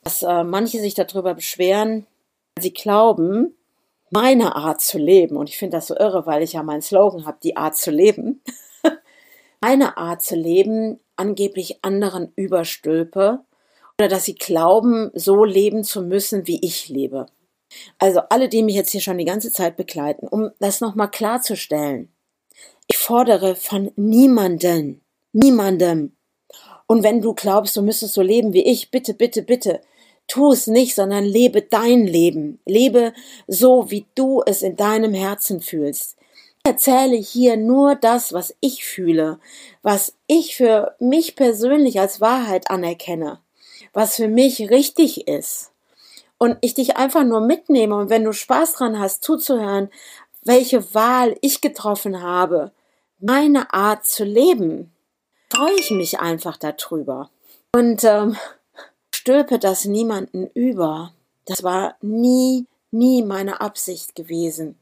Dass 0.04 0.22
äh, 0.22 0.44
manche 0.44 0.80
sich 0.80 0.94
darüber 0.94 1.34
beschweren, 1.34 2.06
weil 2.56 2.64
sie 2.64 2.74
glauben, 2.74 3.56
meine 4.12 4.56
Art 4.56 4.82
zu 4.82 4.98
leben, 4.98 5.38
und 5.38 5.50
ich 5.50 5.58
finde 5.58 5.78
das 5.78 5.88
so 5.88 5.96
irre, 5.96 6.26
weil 6.26 6.44
ich 6.44 6.54
ja 6.54 6.64
meinen 6.64 6.82
Slogan 6.82 7.26
habe, 7.26 7.40
die 7.42 7.58
Art 7.58 7.78
zu 7.78 7.92
leben, 7.92 8.44
meine 9.62 9.98
Art 9.98 10.22
zu 10.22 10.36
leben 10.36 11.00
angeblich 11.16 11.84
anderen 11.84 12.32
überstülpe 12.36 13.40
oder 13.98 14.08
dass 14.08 14.26
sie 14.26 14.36
glauben, 14.36 15.12
so 15.14 15.46
leben 15.46 15.84
zu 15.84 16.02
müssen, 16.02 16.46
wie 16.48 16.64
ich 16.66 16.90
lebe. 16.90 17.28
Also 18.00 18.22
alle, 18.30 18.50
die 18.50 18.64
mich 18.64 18.76
jetzt 18.76 18.92
hier 18.92 19.02
schon 19.02 19.18
die 19.18 19.26
ganze 19.26 19.52
Zeit 19.52 19.78
begleiten, 19.78 20.28
um 20.28 20.52
das 20.60 20.82
nochmal 20.82 21.10
klarzustellen. 21.10 22.12
Ich 22.88 22.98
fordere 22.98 23.56
von 23.56 23.92
niemanden, 23.96 25.02
niemandem. 25.32 26.16
Und 26.86 27.04
wenn 27.04 27.22
du 27.22 27.34
glaubst, 27.34 27.78
du 27.78 27.82
müsstest 27.82 28.16
so 28.16 28.22
leben 28.22 28.52
wie 28.52 28.66
ich, 28.66 28.92
bitte, 28.92 29.14
bitte, 29.14 29.44
bitte, 29.44 29.80
Tu 30.28 30.52
es 30.52 30.68
nicht, 30.68 30.96
sondern 30.96 31.26
lebe 31.26 31.62
dein 31.62 32.08
Leben. 32.08 32.60
Lebe 32.66 33.14
so, 33.48 33.92
wie 33.92 34.06
du 34.16 34.42
es 34.46 34.62
in 34.62 34.76
deinem 34.76 35.14
Herzen 35.14 35.62
fühlst. 35.62 36.18
Ich 36.64 36.72
erzähle 36.72 37.18
hier 37.18 37.58
nur 37.58 37.96
das, 37.96 38.34
was 38.34 38.56
ich 38.60 38.86
fühle, 38.86 39.40
was 39.82 40.14
ich 40.28 40.56
für 40.56 40.96
mich 41.00 41.36
persönlich 41.36 42.00
als 42.00 42.22
Wahrheit 42.22 42.70
anerkenne, 42.70 43.40
was 43.94 44.16
für 44.16 44.28
mich 44.28 44.70
richtig 44.70 45.28
ist. 45.28 45.72
Und 46.38 46.58
ich 46.62 46.76
dich 46.76 46.98
einfach 46.98 47.24
nur 47.24 47.42
mitnehme 47.42 47.96
und 47.96 48.10
wenn 48.10 48.24
du 48.24 48.32
Spaß 48.32 48.74
dran 48.74 49.00
hast, 49.00 49.24
zuzuhören, 49.24 49.90
welche 50.44 50.94
Wahl 50.94 51.36
ich 51.42 51.62
getroffen 51.62 52.22
habe, 52.22 52.72
meine 53.20 53.74
Art 53.74 54.06
zu 54.06 54.24
leben, 54.24 54.92
freue 55.50 55.76
ich 55.80 55.92
mich 55.92 56.20
einfach 56.20 56.58
darüber. 56.58 57.30
Und 57.74 58.04
ähm, 58.04 58.38
stülpe 59.22 59.60
das 59.60 59.86
niemanden 59.86 60.48
über. 60.56 61.14
Das 61.46 61.62
war 61.62 61.96
nie, 62.02 62.66
nie 62.90 63.22
meine 63.22 63.62
Absicht 63.62 64.16
gewesen. 64.16 64.80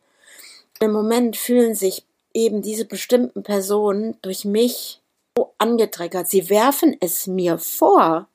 Im 0.80 0.93
Moment 0.93 1.36
fühlen 1.36 1.75
sich 1.75 2.06
eben 2.34 2.62
diese 2.62 2.86
bestimmten 2.86 3.43
Personen 3.43 4.15
durch 4.21 4.45
mich 4.45 5.02
so 5.38 5.54
angetreckert. 5.58 6.30
Sie 6.30 6.49
werfen 6.49 6.95
es 7.02 7.28
mir 7.28 7.58
vor. 7.58 8.30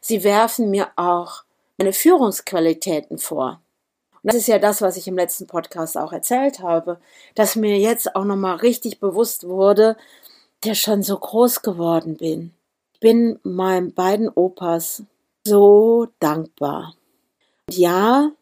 Sie 0.00 0.24
werfen 0.24 0.70
mir 0.70 0.88
auch 0.96 1.44
meine 1.76 1.92
Führungsqualitäten 1.92 3.18
vor. 3.18 3.60
Und 4.22 4.32
das 4.32 4.36
ist 4.36 4.48
ja 4.48 4.58
das, 4.58 4.80
was 4.80 4.96
ich 4.96 5.06
im 5.08 5.16
letzten 5.16 5.46
Podcast 5.46 5.98
auch 5.98 6.14
erzählt 6.14 6.60
habe, 6.60 6.98
dass 7.34 7.54
mir 7.54 7.76
jetzt 7.76 8.16
auch 8.16 8.24
nochmal 8.24 8.56
richtig 8.56 8.98
bewusst 8.98 9.46
wurde, 9.46 9.98
ich 10.64 10.80
schon 10.80 11.02
so 11.02 11.18
groß 11.18 11.60
geworden 11.60 12.16
bin. 12.16 12.54
Ich 12.94 13.00
bin 13.00 13.38
meinen 13.42 13.92
beiden 13.92 14.30
Opas 14.30 15.02
so 15.46 16.08
dankbar. 16.20 16.94
Ja, 17.70 18.32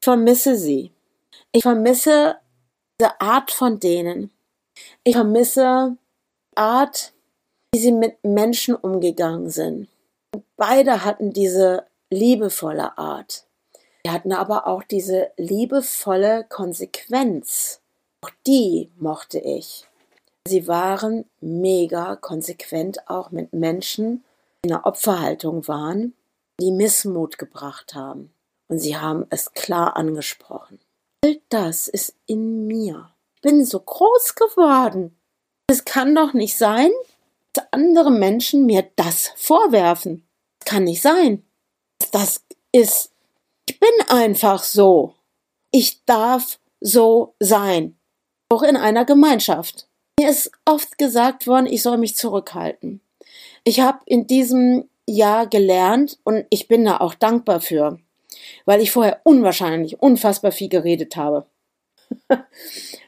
ich 0.00 0.04
vermisse 0.04 0.56
sie. 0.56 0.92
Ich 1.52 1.62
vermisse 1.62 2.36
diese 3.00 3.20
Art 3.20 3.50
von 3.50 3.80
denen. 3.80 4.30
Ich 5.04 5.14
vermisse 5.14 5.96
die 6.52 6.56
Art, 6.56 7.12
wie 7.72 7.80
sie 7.80 7.92
mit 7.92 8.22
Menschen 8.24 8.74
umgegangen 8.74 9.50
sind. 9.50 9.88
Und 10.34 10.44
beide 10.56 11.04
hatten 11.04 11.32
diese 11.32 11.86
liebevolle 12.10 12.96
Art. 12.96 13.44
Sie 14.04 14.10
hatten 14.10 14.32
aber 14.32 14.66
auch 14.66 14.82
diese 14.82 15.30
liebevolle 15.36 16.44
Konsequenz. 16.48 17.80
Auch 18.24 18.30
die 18.46 18.90
mochte 18.96 19.38
ich. 19.38 19.86
Sie 20.46 20.66
waren 20.66 21.26
mega 21.40 22.16
konsequent 22.16 23.08
auch 23.08 23.30
mit 23.30 23.52
Menschen, 23.52 24.24
die 24.64 24.68
in 24.68 24.70
der 24.70 24.86
Opferhaltung 24.86 25.68
waren 25.68 26.14
die 26.60 26.70
Missmut 26.70 27.38
gebracht 27.38 27.94
haben. 27.94 28.32
Und 28.68 28.78
sie 28.78 28.96
haben 28.96 29.26
es 29.30 29.52
klar 29.52 29.96
angesprochen. 29.96 30.78
All 31.24 31.40
das 31.48 31.88
ist 31.88 32.14
in 32.26 32.66
mir. 32.66 33.10
Ich 33.36 33.42
bin 33.42 33.64
so 33.64 33.80
groß 33.80 34.34
geworden. 34.34 35.16
Es 35.68 35.84
kann 35.84 36.14
doch 36.14 36.32
nicht 36.32 36.56
sein, 36.56 36.90
dass 37.52 37.64
andere 37.72 38.10
Menschen 38.10 38.66
mir 38.66 38.90
das 38.96 39.32
vorwerfen. 39.36 40.26
Das 40.58 40.72
kann 40.72 40.84
nicht 40.84 41.02
sein. 41.02 41.44
Das 42.12 42.44
ist, 42.72 43.12
ich 43.68 43.78
bin 43.80 43.90
einfach 44.08 44.62
so. 44.62 45.14
Ich 45.70 46.04
darf 46.04 46.58
so 46.80 47.34
sein. 47.40 47.98
Auch 48.50 48.62
in 48.62 48.76
einer 48.76 49.04
Gemeinschaft. 49.04 49.88
Mir 50.18 50.30
ist 50.30 50.50
oft 50.64 50.98
gesagt 50.98 51.46
worden, 51.46 51.66
ich 51.66 51.82
soll 51.82 51.98
mich 51.98 52.16
zurückhalten. 52.16 53.00
Ich 53.64 53.80
habe 53.80 54.00
in 54.06 54.26
diesem 54.26 54.88
Jahr 55.08 55.46
gelernt 55.46 56.18
und 56.24 56.46
ich 56.50 56.68
bin 56.68 56.84
da 56.84 56.98
auch 56.98 57.14
dankbar 57.14 57.60
für, 57.60 57.98
weil 58.64 58.80
ich 58.80 58.90
vorher 58.90 59.20
unwahrscheinlich, 59.24 60.00
unfassbar 60.00 60.52
viel 60.52 60.68
geredet 60.68 61.16
habe. 61.16 61.46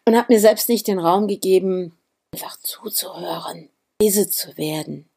und 0.04 0.16
habe 0.16 0.32
mir 0.32 0.40
selbst 0.40 0.68
nicht 0.68 0.86
den 0.86 0.98
Raum 0.98 1.26
gegeben, 1.26 1.96
einfach 2.34 2.58
zuzuhören, 2.60 3.70
leise 4.02 4.28
zu 4.28 4.56
werden, 4.56 5.08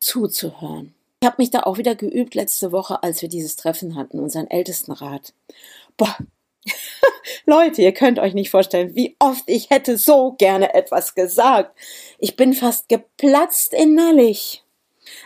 zuzuhören. 0.00 0.94
Ich 1.22 1.26
habe 1.26 1.40
mich 1.40 1.50
da 1.50 1.60
auch 1.60 1.78
wieder 1.78 1.94
geübt 1.94 2.34
letzte 2.34 2.70
Woche, 2.70 3.02
als 3.02 3.22
wir 3.22 3.28
dieses 3.28 3.56
Treffen 3.56 3.96
hatten, 3.96 4.18
unseren 4.18 4.48
Ältestenrat. 4.48 5.32
Boah, 5.96 6.16
Leute, 7.46 7.82
ihr 7.82 7.92
könnt 7.92 8.18
euch 8.18 8.34
nicht 8.34 8.50
vorstellen, 8.50 8.94
wie 8.94 9.16
oft 9.18 9.44
ich 9.46 9.70
hätte 9.70 9.96
so 9.96 10.32
gerne 10.32 10.74
etwas 10.74 11.14
gesagt. 11.14 11.78
Ich 12.18 12.36
bin 12.36 12.52
fast 12.52 12.88
geplatzt 12.88 13.72
innerlich, 13.72 14.63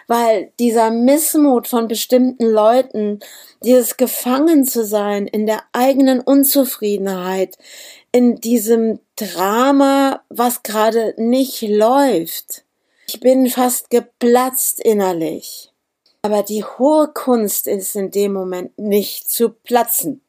weil 0.06 0.52
dieser 0.58 0.90
Missmut 0.90 1.68
von 1.68 1.88
bestimmten 1.88 2.44
Leuten, 2.44 3.20
dieses 3.62 3.96
Gefangen 3.96 4.64
zu 4.64 4.84
sein 4.84 5.26
in 5.26 5.46
der 5.46 5.62
eigenen 5.72 6.20
Unzufriedenheit, 6.20 7.56
in 8.12 8.36
diesem 8.36 9.00
Drama, 9.16 10.22
was 10.28 10.62
gerade 10.62 11.14
nicht 11.16 11.62
läuft. 11.62 12.64
Ich 13.06 13.20
bin 13.20 13.48
fast 13.48 13.90
geplatzt 13.90 14.80
innerlich. 14.80 15.72
Aber 16.22 16.42
die 16.42 16.64
hohe 16.64 17.08
Kunst 17.08 17.66
ist 17.66 17.94
in 17.96 18.10
dem 18.10 18.32
Moment 18.32 18.78
nicht 18.78 19.30
zu 19.30 19.50
platzen 19.50 20.20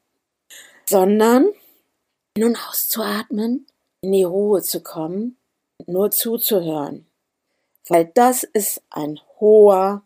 sondern 0.89 1.53
nun 2.35 2.57
auszuatmen, 2.67 3.67
in 4.01 4.12
die 4.12 4.23
Ruhe 4.23 4.63
zu 4.63 4.81
kommen, 4.81 5.38
nur 5.85 6.09
zuzuhören. 6.09 7.05
Weil 7.88 8.12
das 8.15 8.43
ist 8.43 8.81
ein 8.89 9.19
hoher 9.39 10.04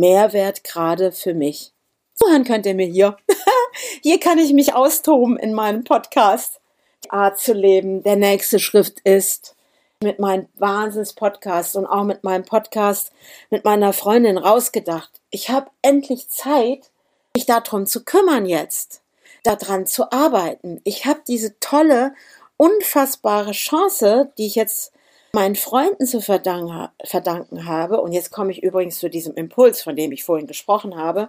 Mehrwert 0.00 0.64
gerade 0.64 1.12
für 1.12 1.34
mich. 1.34 1.72
Zuhören 2.14 2.44
könnt 2.44 2.66
ihr 2.66 2.74
mir 2.74 2.86
hier. 2.86 3.16
hier 4.02 4.20
kann 4.20 4.38
ich 4.38 4.52
mich 4.52 4.74
austoben 4.74 5.36
in 5.38 5.52
meinem 5.52 5.84
Podcast. 5.84 6.60
Die 7.04 7.10
Art 7.10 7.38
zu 7.38 7.52
leben. 7.52 8.02
Der 8.02 8.16
nächste 8.16 8.58
Schrift 8.58 9.00
ist 9.00 9.54
mit 10.02 10.18
meinem 10.18 10.48
Wahnsinns-Podcast 10.56 11.76
und 11.76 11.86
auch 11.86 12.04
mit 12.04 12.24
meinem 12.24 12.44
Podcast 12.44 13.12
mit 13.50 13.64
meiner 13.64 13.92
Freundin 13.92 14.38
rausgedacht. 14.38 15.10
Ich 15.30 15.50
habe 15.50 15.70
endlich 15.82 16.28
Zeit, 16.28 16.90
mich 17.36 17.46
darum 17.46 17.86
zu 17.86 18.04
kümmern 18.04 18.46
jetzt 18.46 19.02
daran 19.44 19.86
zu 19.86 20.10
arbeiten. 20.10 20.80
Ich 20.84 21.06
habe 21.06 21.20
diese 21.28 21.58
tolle, 21.60 22.14
unfassbare 22.56 23.52
Chance, 23.52 24.32
die 24.38 24.46
ich 24.46 24.56
jetzt 24.56 24.92
meinen 25.34 25.56
Freunden 25.56 26.06
zu 26.06 26.20
verdanken 26.20 27.66
habe. 27.66 28.00
Und 28.00 28.12
jetzt 28.12 28.30
komme 28.30 28.52
ich 28.52 28.62
übrigens 28.62 28.98
zu 28.98 29.10
diesem 29.10 29.34
Impuls, 29.34 29.82
von 29.82 29.96
dem 29.96 30.12
ich 30.12 30.24
vorhin 30.24 30.46
gesprochen 30.46 30.96
habe, 30.96 31.28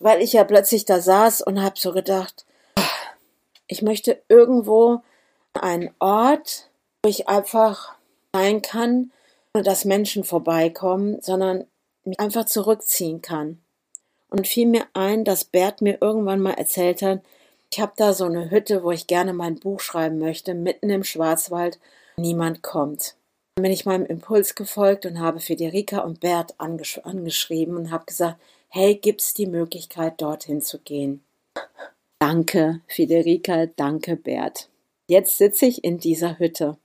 weil 0.00 0.22
ich 0.22 0.34
ja 0.34 0.44
plötzlich 0.44 0.84
da 0.84 1.00
saß 1.00 1.42
und 1.42 1.62
habe 1.62 1.78
so 1.78 1.92
gedacht, 1.92 2.44
ich 3.66 3.82
möchte 3.82 4.22
irgendwo 4.28 5.00
einen 5.54 5.90
Ort, 5.98 6.68
wo 7.02 7.08
ich 7.08 7.28
einfach 7.28 7.94
sein 8.32 8.62
kann, 8.62 9.12
ohne 9.54 9.64
dass 9.64 9.84
Menschen 9.84 10.24
vorbeikommen, 10.24 11.20
sondern 11.20 11.66
mich 12.04 12.20
einfach 12.20 12.44
zurückziehen 12.44 13.22
kann. 13.22 13.60
Und 14.30 14.46
fiel 14.46 14.66
mir 14.66 14.86
ein, 14.92 15.24
dass 15.24 15.44
Bert 15.44 15.80
mir 15.80 15.98
irgendwann 16.02 16.40
mal 16.40 16.52
erzählt 16.52 17.02
hat, 17.02 17.20
ich 17.70 17.80
habe 17.80 17.92
da 17.96 18.14
so 18.14 18.24
eine 18.24 18.50
Hütte, 18.50 18.82
wo 18.82 18.90
ich 18.90 19.06
gerne 19.06 19.32
mein 19.34 19.58
Buch 19.58 19.80
schreiben 19.80 20.18
möchte, 20.18 20.54
mitten 20.54 20.88
im 20.88 21.04
Schwarzwald. 21.04 21.78
Niemand 22.16 22.62
kommt. 22.62 23.17
Bin 23.60 23.72
ich 23.72 23.86
meinem 23.86 24.06
Impuls 24.06 24.54
gefolgt 24.54 25.04
und 25.04 25.18
habe 25.18 25.40
Federica 25.40 25.98
und 25.98 26.20
Bert 26.20 26.54
angesch 26.58 26.98
angeschrieben 26.98 27.76
und 27.76 27.90
habe 27.90 28.04
gesagt, 28.04 28.40
hey, 28.68 28.94
gibt's 28.94 29.34
die 29.34 29.46
Möglichkeit, 29.46 30.22
dorthin 30.22 30.62
zu 30.62 30.78
gehen? 30.78 31.24
Danke, 32.20 32.82
Federica, 32.86 33.66
danke, 33.66 34.14
Bert. 34.14 34.68
Jetzt 35.08 35.38
sitze 35.38 35.66
ich 35.66 35.82
in 35.82 35.98
dieser 35.98 36.38
Hütte. 36.38 36.76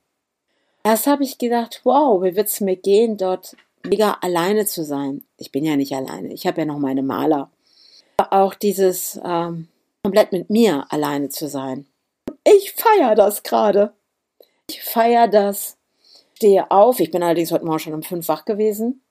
Erst 0.82 1.06
habe 1.06 1.22
ich 1.22 1.38
gedacht, 1.38 1.80
wow, 1.84 2.20
wie 2.24 2.34
wird's 2.34 2.60
mir 2.60 2.76
gehen, 2.76 3.18
dort 3.18 3.56
mega 3.86 4.18
alleine 4.20 4.66
zu 4.66 4.84
sein? 4.84 5.22
Ich 5.36 5.52
bin 5.52 5.64
ja 5.64 5.76
nicht 5.76 5.94
alleine, 5.94 6.32
ich 6.32 6.44
habe 6.44 6.62
ja 6.62 6.64
noch 6.64 6.80
meine 6.80 7.04
Maler. 7.04 7.52
Auch 8.16 8.54
dieses 8.54 9.20
ähm, 9.24 9.68
komplett 10.02 10.32
mit 10.32 10.50
mir 10.50 10.86
alleine 10.90 11.28
zu 11.28 11.46
sein. 11.46 11.86
Ich 12.42 12.72
feiere 12.72 13.14
das 13.14 13.44
gerade. 13.44 13.92
Ich 14.68 14.82
feiere 14.82 15.28
das. 15.28 15.76
Stehe 16.36 16.70
auf. 16.70 17.00
Ich 17.00 17.10
bin 17.10 17.22
allerdings 17.22 17.52
heute 17.52 17.64
Morgen 17.64 17.78
schon 17.78 17.94
um 17.94 18.02
fünf 18.02 18.28
wach 18.28 18.44
gewesen. 18.44 19.02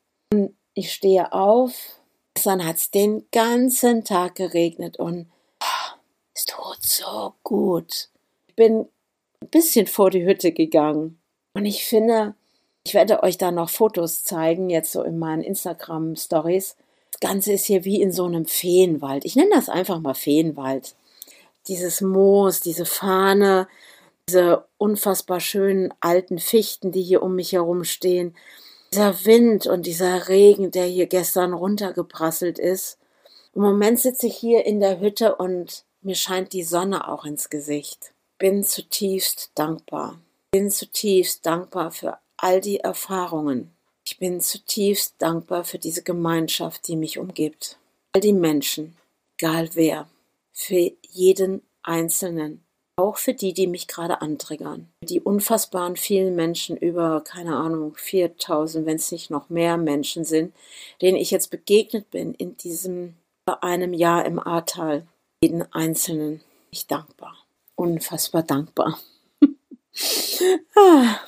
Ich 0.74 0.94
stehe 0.94 1.32
auf. 1.32 1.74
Dann 2.44 2.66
hat 2.66 2.78
es 2.78 2.92
den 2.92 3.26
ganzen 3.32 4.04
Tag 4.04 4.36
geregnet 4.36 4.98
und 4.98 5.28
oh, 5.62 5.98
es 6.34 6.46
tut 6.46 6.82
so 6.82 7.34
gut. 7.44 8.10
Ich 8.48 8.56
bin 8.56 8.88
ein 9.42 9.48
bisschen 9.50 9.88
vor 9.88 10.10
die 10.10 10.26
Hütte 10.26 10.52
gegangen 10.52 11.20
und 11.54 11.66
ich 11.66 11.86
finde, 11.86 12.34
ich 12.84 12.96
werde 12.96 13.24
euch 13.24 13.38
da 13.38 13.52
noch 13.52 13.70
Fotos 13.70 14.24
zeigen, 14.24 14.70
jetzt 14.70 14.92
so 14.92 15.04
in 15.04 15.20
meinen 15.20 15.44
Instagram-Stories. 15.44 16.76
Ganze 17.22 17.54
ist 17.54 17.66
hier 17.66 17.86
wie 17.86 18.02
in 18.02 18.12
so 18.12 18.26
einem 18.26 18.46
Feenwald. 18.46 19.24
Ich 19.24 19.38
nenne 19.38 19.52
das 19.54 19.70
einfach 19.70 20.02
mal 20.02 20.14
Feenwald. 20.14 20.96
Dieses 21.70 22.02
Moos, 22.02 22.60
diese 22.60 22.86
Fahne, 22.86 23.70
diese 24.28 24.66
unfassbar 24.78 25.40
schönen 25.40 25.94
alten 26.00 26.40
Fichten, 26.40 26.92
die 26.92 27.02
hier 27.02 27.24
um 27.24 27.36
mich 27.36 27.54
herum 27.54 27.84
stehen, 27.84 28.36
dieser 28.92 29.26
Wind 29.26 29.68
und 29.68 29.86
dieser 29.86 30.30
Regen, 30.30 30.72
der 30.72 30.86
hier 30.86 31.08
gestern 31.08 31.54
runtergeprasselt 31.54 32.60
ist. 32.60 32.98
Im 33.54 33.62
Moment 33.62 34.00
sitze 34.00 34.28
ich 34.28 34.36
hier 34.36 34.66
in 34.66 34.80
der 34.80 35.00
Hütte 35.00 35.36
und 35.36 35.84
mir 36.02 36.16
scheint 36.16 36.54
die 36.54 36.64
Sonne 36.64 37.08
auch 37.08 37.26
ins 37.26 37.50
Gesicht. 37.50 38.14
Bin 38.38 38.64
zutiefst 38.64 39.52
dankbar. 39.56 40.20
Bin 40.52 40.70
zutiefst 40.70 41.46
dankbar 41.46 41.92
für 41.92 42.18
all 42.38 42.62
die 42.62 42.80
Erfahrungen, 42.80 43.74
ich 44.06 44.18
bin 44.18 44.42
zutiefst 44.42 45.16
dankbar 45.20 45.64
für 45.64 45.80
diese 45.80 46.04
Gemeinschaft, 46.04 46.88
die 46.88 46.98
mich 46.98 47.20
umgibt. 47.20 47.78
All 48.12 48.22
die 48.22 48.34
Menschen, 48.34 48.98
egal 49.38 49.70
wer, 49.74 50.10
für 50.52 50.92
jeden 51.10 51.62
Einzelnen, 51.84 52.64
auch 52.96 53.18
für 53.18 53.34
die, 53.34 53.54
die 53.54 53.68
mich 53.68 53.88
gerade 53.88 54.22
antriggern. 54.22 54.88
Die 55.04 55.20
unfassbaren 55.20 55.96
vielen 55.96 56.36
Menschen, 56.36 56.78
über, 56.78 57.22
keine 57.22 57.56
Ahnung, 57.56 57.96
4000, 57.96 58.86
wenn 58.86 58.98
es 58.98 59.12
nicht 59.12 59.30
noch 59.30 59.50
mehr 59.50 59.78
Menschen 59.78 60.26
sind, 60.26 60.54
denen 61.02 61.18
ich 61.18 61.32
jetzt 61.32 61.50
begegnet 61.50 62.12
bin 62.12 62.34
in 62.36 62.56
diesem 62.58 63.16
einem 63.62 63.94
Jahr 63.94 64.26
im 64.26 64.40
Ahrtal. 64.40 65.06
Jeden 65.44 65.74
Einzelnen 65.74 66.42
ich 66.72 66.88
dankbar. 66.88 67.36
Unfassbar 67.76 68.44
dankbar. 68.44 69.00
ah. 70.76 71.20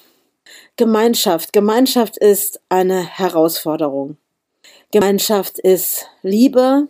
Gemeinschaft. 0.78 1.54
Gemeinschaft 1.54 2.18
ist 2.18 2.60
eine 2.70 3.06
Herausforderung. 3.06 4.18
Gemeinschaft 4.92 5.60
ist 5.60 6.08
Liebe. 6.22 6.88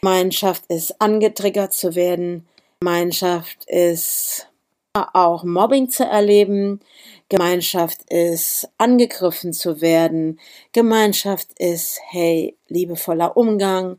Gemeinschaft 0.00 0.64
ist 0.68 1.00
angetriggert 1.00 1.72
zu 1.72 1.94
werden. 1.94 2.46
Gemeinschaft 2.80 3.64
ist 3.66 4.48
auch 4.94 5.44
Mobbing 5.44 5.88
zu 5.90 6.04
erleben. 6.04 6.80
Gemeinschaft 7.28 8.02
ist 8.10 8.68
angegriffen 8.78 9.52
zu 9.52 9.80
werden. 9.80 10.40
Gemeinschaft 10.72 11.58
ist, 11.58 12.00
hey, 12.08 12.56
liebevoller 12.68 13.36
Umgang. 13.36 13.98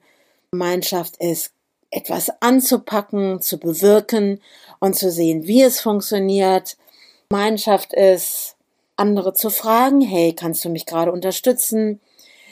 Gemeinschaft 0.52 1.18
ist 1.18 1.52
etwas 1.92 2.32
anzupacken, 2.42 3.42
zu 3.42 3.60
bewirken 3.60 4.42
und 4.80 4.96
zu 4.96 5.12
sehen, 5.12 5.48
wie 5.48 5.62
es 5.64 5.80
funktioniert. 5.80 6.78
Gemeinschaft 7.30 7.94
ist 7.94 8.56
andere 8.96 9.34
zu 9.34 9.50
fragen, 9.50 10.02
hey, 10.02 10.34
kannst 10.34 10.66
du 10.66 10.70
mich 10.70 10.86
gerade 10.86 11.12
unterstützen? 11.12 12.00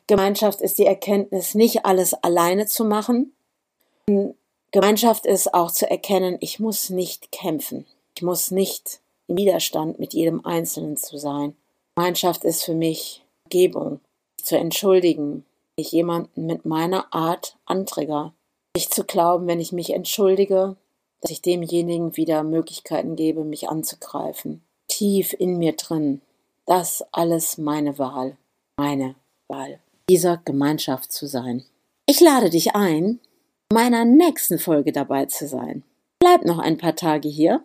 Gemeinschaft 0.08 0.62
ist 0.62 0.78
die 0.78 0.86
Erkenntnis, 0.86 1.56
nicht 1.56 1.86
alles 1.86 2.14
alleine 2.14 2.68
zu 2.68 2.86
machen. 2.86 3.34
Gemeinschaft 4.76 5.26
ist 5.26 5.54
auch 5.54 5.72
zu 5.72 5.90
erkennen, 5.90 6.36
ich 6.42 6.60
muss 6.60 6.90
nicht 6.90 7.32
kämpfen. 7.32 7.86
Ich 8.14 8.22
muss 8.24 8.52
nicht 8.52 9.00
im 9.28 9.38
Widerstand 9.38 10.00
mit 10.00 10.14
jedem 10.14 10.46
Einzelnen 10.46 10.98
zu 10.98 11.18
sein. 11.18 11.56
Gemeinschaft 11.96 12.44
ist 12.44 12.66
für 12.66 12.74
mich 12.74 13.24
Gebung, 13.50 14.02
zu 14.36 14.58
entschuldigen, 14.58 15.46
ich 15.78 15.94
jemanden 15.94 16.46
mit 16.46 16.66
meiner 16.66 17.14
Art 17.14 17.56
antrigger. 17.66 18.34
Nicht 18.76 18.94
zu 18.94 19.06
glauben, 19.06 19.48
wenn 19.48 19.62
ich 19.62 19.72
mich 19.72 19.92
entschuldige, 19.92 20.76
dass 21.22 21.32
ich 21.32 21.42
demjenigen 21.42 22.18
wieder 22.18 22.44
Möglichkeiten 22.44 23.16
gebe, 23.16 23.46
mich 23.46 23.70
anzugreifen. 23.70 24.62
Tief 24.90 25.34
in 25.40 25.58
mir 25.58 25.78
drin. 25.78 26.20
Das 26.66 27.02
alles 27.14 27.58
meine 27.58 27.98
Wahl. 27.98 28.36
Meine 28.76 29.16
Wahl. 29.48 29.80
Dieser 30.10 30.36
Gemeinschaft 30.36 31.14
zu 31.14 31.28
sein. 31.28 31.64
Ich 32.08 32.20
lade 32.20 32.50
dich 32.50 32.76
ein, 32.76 33.22
meiner 33.72 34.06
nächsten 34.06 34.60
Folge 34.60 34.92
dabei 34.92 35.26
zu 35.26 35.48
sein. 35.48 35.84
Bleib 36.20 36.46
noch 36.46 36.60
ein 36.60 36.78
paar 36.78 36.96
Tage 36.96 37.30
hier. 37.30 37.64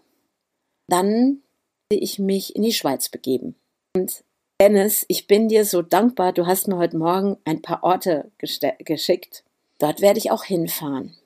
Dann 0.88 1.42
will 1.90 2.02
ich 2.02 2.18
mich 2.18 2.56
in 2.56 2.62
die 2.62 2.72
Schweiz 2.72 3.08
begeben. 3.08 3.54
Und 3.96 4.24
Dennis, 4.60 5.04
ich 5.08 5.26
bin 5.26 5.48
dir 5.48 5.64
so 5.64 5.82
dankbar, 5.82 6.32
du 6.32 6.46
hast 6.46 6.68
mir 6.68 6.76
heute 6.76 6.98
Morgen 6.98 7.38
ein 7.44 7.62
paar 7.62 7.82
Orte 7.82 8.30
geschickt. 8.38 9.44
Dort 9.78 10.00
werde 10.02 10.18
ich 10.18 10.30
auch 10.30 10.44
hinfahren. 10.44 11.16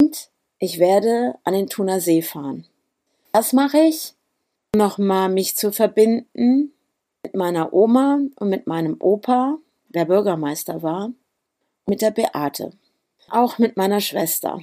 Und 0.00 0.30
ich 0.58 0.78
werde 0.78 1.34
an 1.44 1.54
den 1.54 1.68
Thuner 1.68 2.00
See 2.00 2.22
fahren. 2.22 2.66
Das 3.32 3.52
mache 3.52 3.78
ich, 3.78 4.14
um 4.74 4.78
nochmal 4.78 5.28
mich 5.28 5.56
zu 5.56 5.72
verbinden 5.72 6.72
mit 7.24 7.34
meiner 7.34 7.72
Oma 7.72 8.20
und 8.36 8.48
mit 8.48 8.66
meinem 8.66 8.96
Opa, 9.00 9.58
der 9.88 10.04
Bürgermeister 10.04 10.82
war, 10.82 11.12
mit 11.86 12.00
der 12.00 12.12
Beate. 12.12 12.72
Auch 13.30 13.58
mit 13.58 13.76
meiner 13.76 14.00
Schwester. 14.00 14.60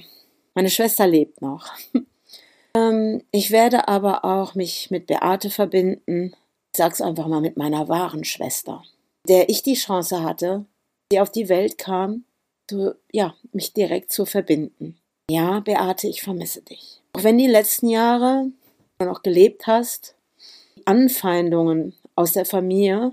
Meine 0.54 0.70
Schwester 0.70 1.06
lebt 1.06 1.42
noch. 1.42 1.70
ähm, 2.76 3.22
ich 3.30 3.50
werde 3.50 3.88
aber 3.88 4.24
auch 4.24 4.54
mich 4.54 4.90
mit 4.90 5.06
Beate 5.06 5.50
verbinden. 5.50 6.34
Ich 6.72 6.78
sag's 6.78 7.00
einfach 7.00 7.26
mal 7.26 7.40
mit 7.40 7.56
meiner 7.56 7.88
wahren 7.88 8.24
Schwester, 8.24 8.82
der 9.28 9.48
ich 9.48 9.62
die 9.62 9.74
Chance 9.74 10.22
hatte, 10.22 10.64
die 11.10 11.20
auf 11.20 11.30
die 11.30 11.48
Welt 11.48 11.78
kam, 11.78 12.24
zu, 12.68 12.94
ja, 13.10 13.34
mich 13.52 13.72
direkt 13.72 14.12
zu 14.12 14.24
verbinden. 14.24 14.98
Ja, 15.30 15.60
Beate, 15.60 16.08
ich 16.08 16.22
vermisse 16.22 16.62
dich. 16.62 17.02
Auch 17.12 17.24
wenn 17.24 17.38
die 17.38 17.46
letzten 17.46 17.88
Jahre 17.88 18.50
du 18.98 19.06
noch 19.06 19.22
gelebt 19.22 19.66
hast, 19.66 20.14
die 20.76 20.86
Anfeindungen 20.86 21.94
aus 22.14 22.32
der 22.32 22.46
Familie 22.46 23.12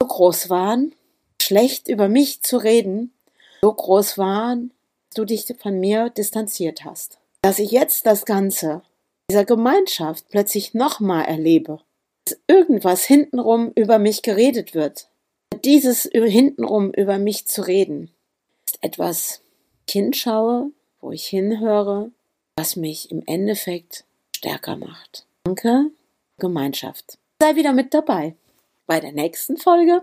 so 0.00 0.06
groß 0.06 0.50
waren, 0.50 0.94
schlecht 1.40 1.88
über 1.88 2.08
mich 2.08 2.42
zu 2.42 2.58
reden, 2.58 3.12
so 3.62 3.72
groß 3.72 4.18
waren, 4.18 4.70
du 5.14 5.24
dich 5.24 5.46
von 5.58 5.78
mir 5.80 6.10
distanziert 6.10 6.84
hast. 6.84 7.18
Dass 7.42 7.58
ich 7.58 7.70
jetzt 7.70 8.06
das 8.06 8.24
Ganze 8.24 8.82
dieser 9.30 9.44
Gemeinschaft 9.44 10.26
plötzlich 10.30 10.74
nochmal 10.74 11.24
erlebe, 11.24 11.80
dass 12.24 12.38
irgendwas 12.46 13.04
hintenrum 13.04 13.72
über 13.74 13.98
mich 13.98 14.22
geredet 14.22 14.74
wird. 14.74 15.08
Dieses 15.64 16.02
hintenrum 16.02 16.92
über 16.92 17.18
mich 17.18 17.46
zu 17.46 17.62
reden, 17.62 18.10
ist 18.66 18.78
etwas, 18.82 19.40
ich 19.86 19.92
hinschaue, 19.92 20.70
wo 21.00 21.12
ich 21.12 21.26
hinhöre, 21.26 22.10
was 22.56 22.76
mich 22.76 23.10
im 23.10 23.22
Endeffekt 23.26 24.04
stärker 24.36 24.76
macht. 24.76 25.26
Danke, 25.44 25.90
Gemeinschaft. 26.38 27.18
Sei 27.40 27.56
wieder 27.56 27.72
mit 27.72 27.94
dabei 27.94 28.34
bei 28.86 29.00
der 29.00 29.12
nächsten 29.12 29.56
Folge. 29.56 30.02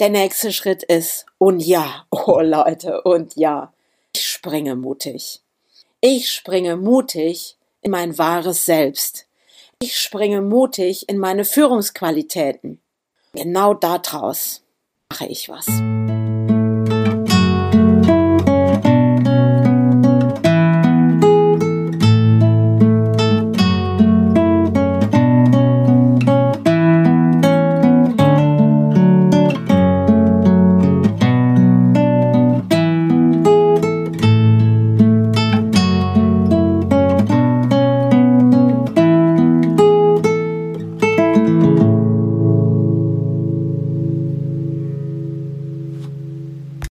Der 0.00 0.10
nächste 0.10 0.52
Schritt 0.52 0.82
ist, 0.82 1.26
und 1.38 1.60
ja, 1.60 2.06
oh 2.10 2.40
Leute, 2.40 3.02
und 3.02 3.36
ja, 3.36 3.72
ich 4.14 4.26
springe 4.26 4.74
mutig. 4.74 5.40
Ich 6.00 6.30
springe 6.30 6.76
mutig 6.76 7.56
in 7.80 7.90
mein 7.90 8.18
wahres 8.18 8.66
Selbst. 8.66 9.26
Ich 9.80 9.98
springe 9.98 10.42
mutig 10.42 11.08
in 11.08 11.18
meine 11.18 11.44
Führungsqualitäten. 11.44 12.80
Genau 13.32 13.74
daraus 13.74 14.62
mache 15.08 15.26
ich 15.26 15.48
was. 15.48 15.66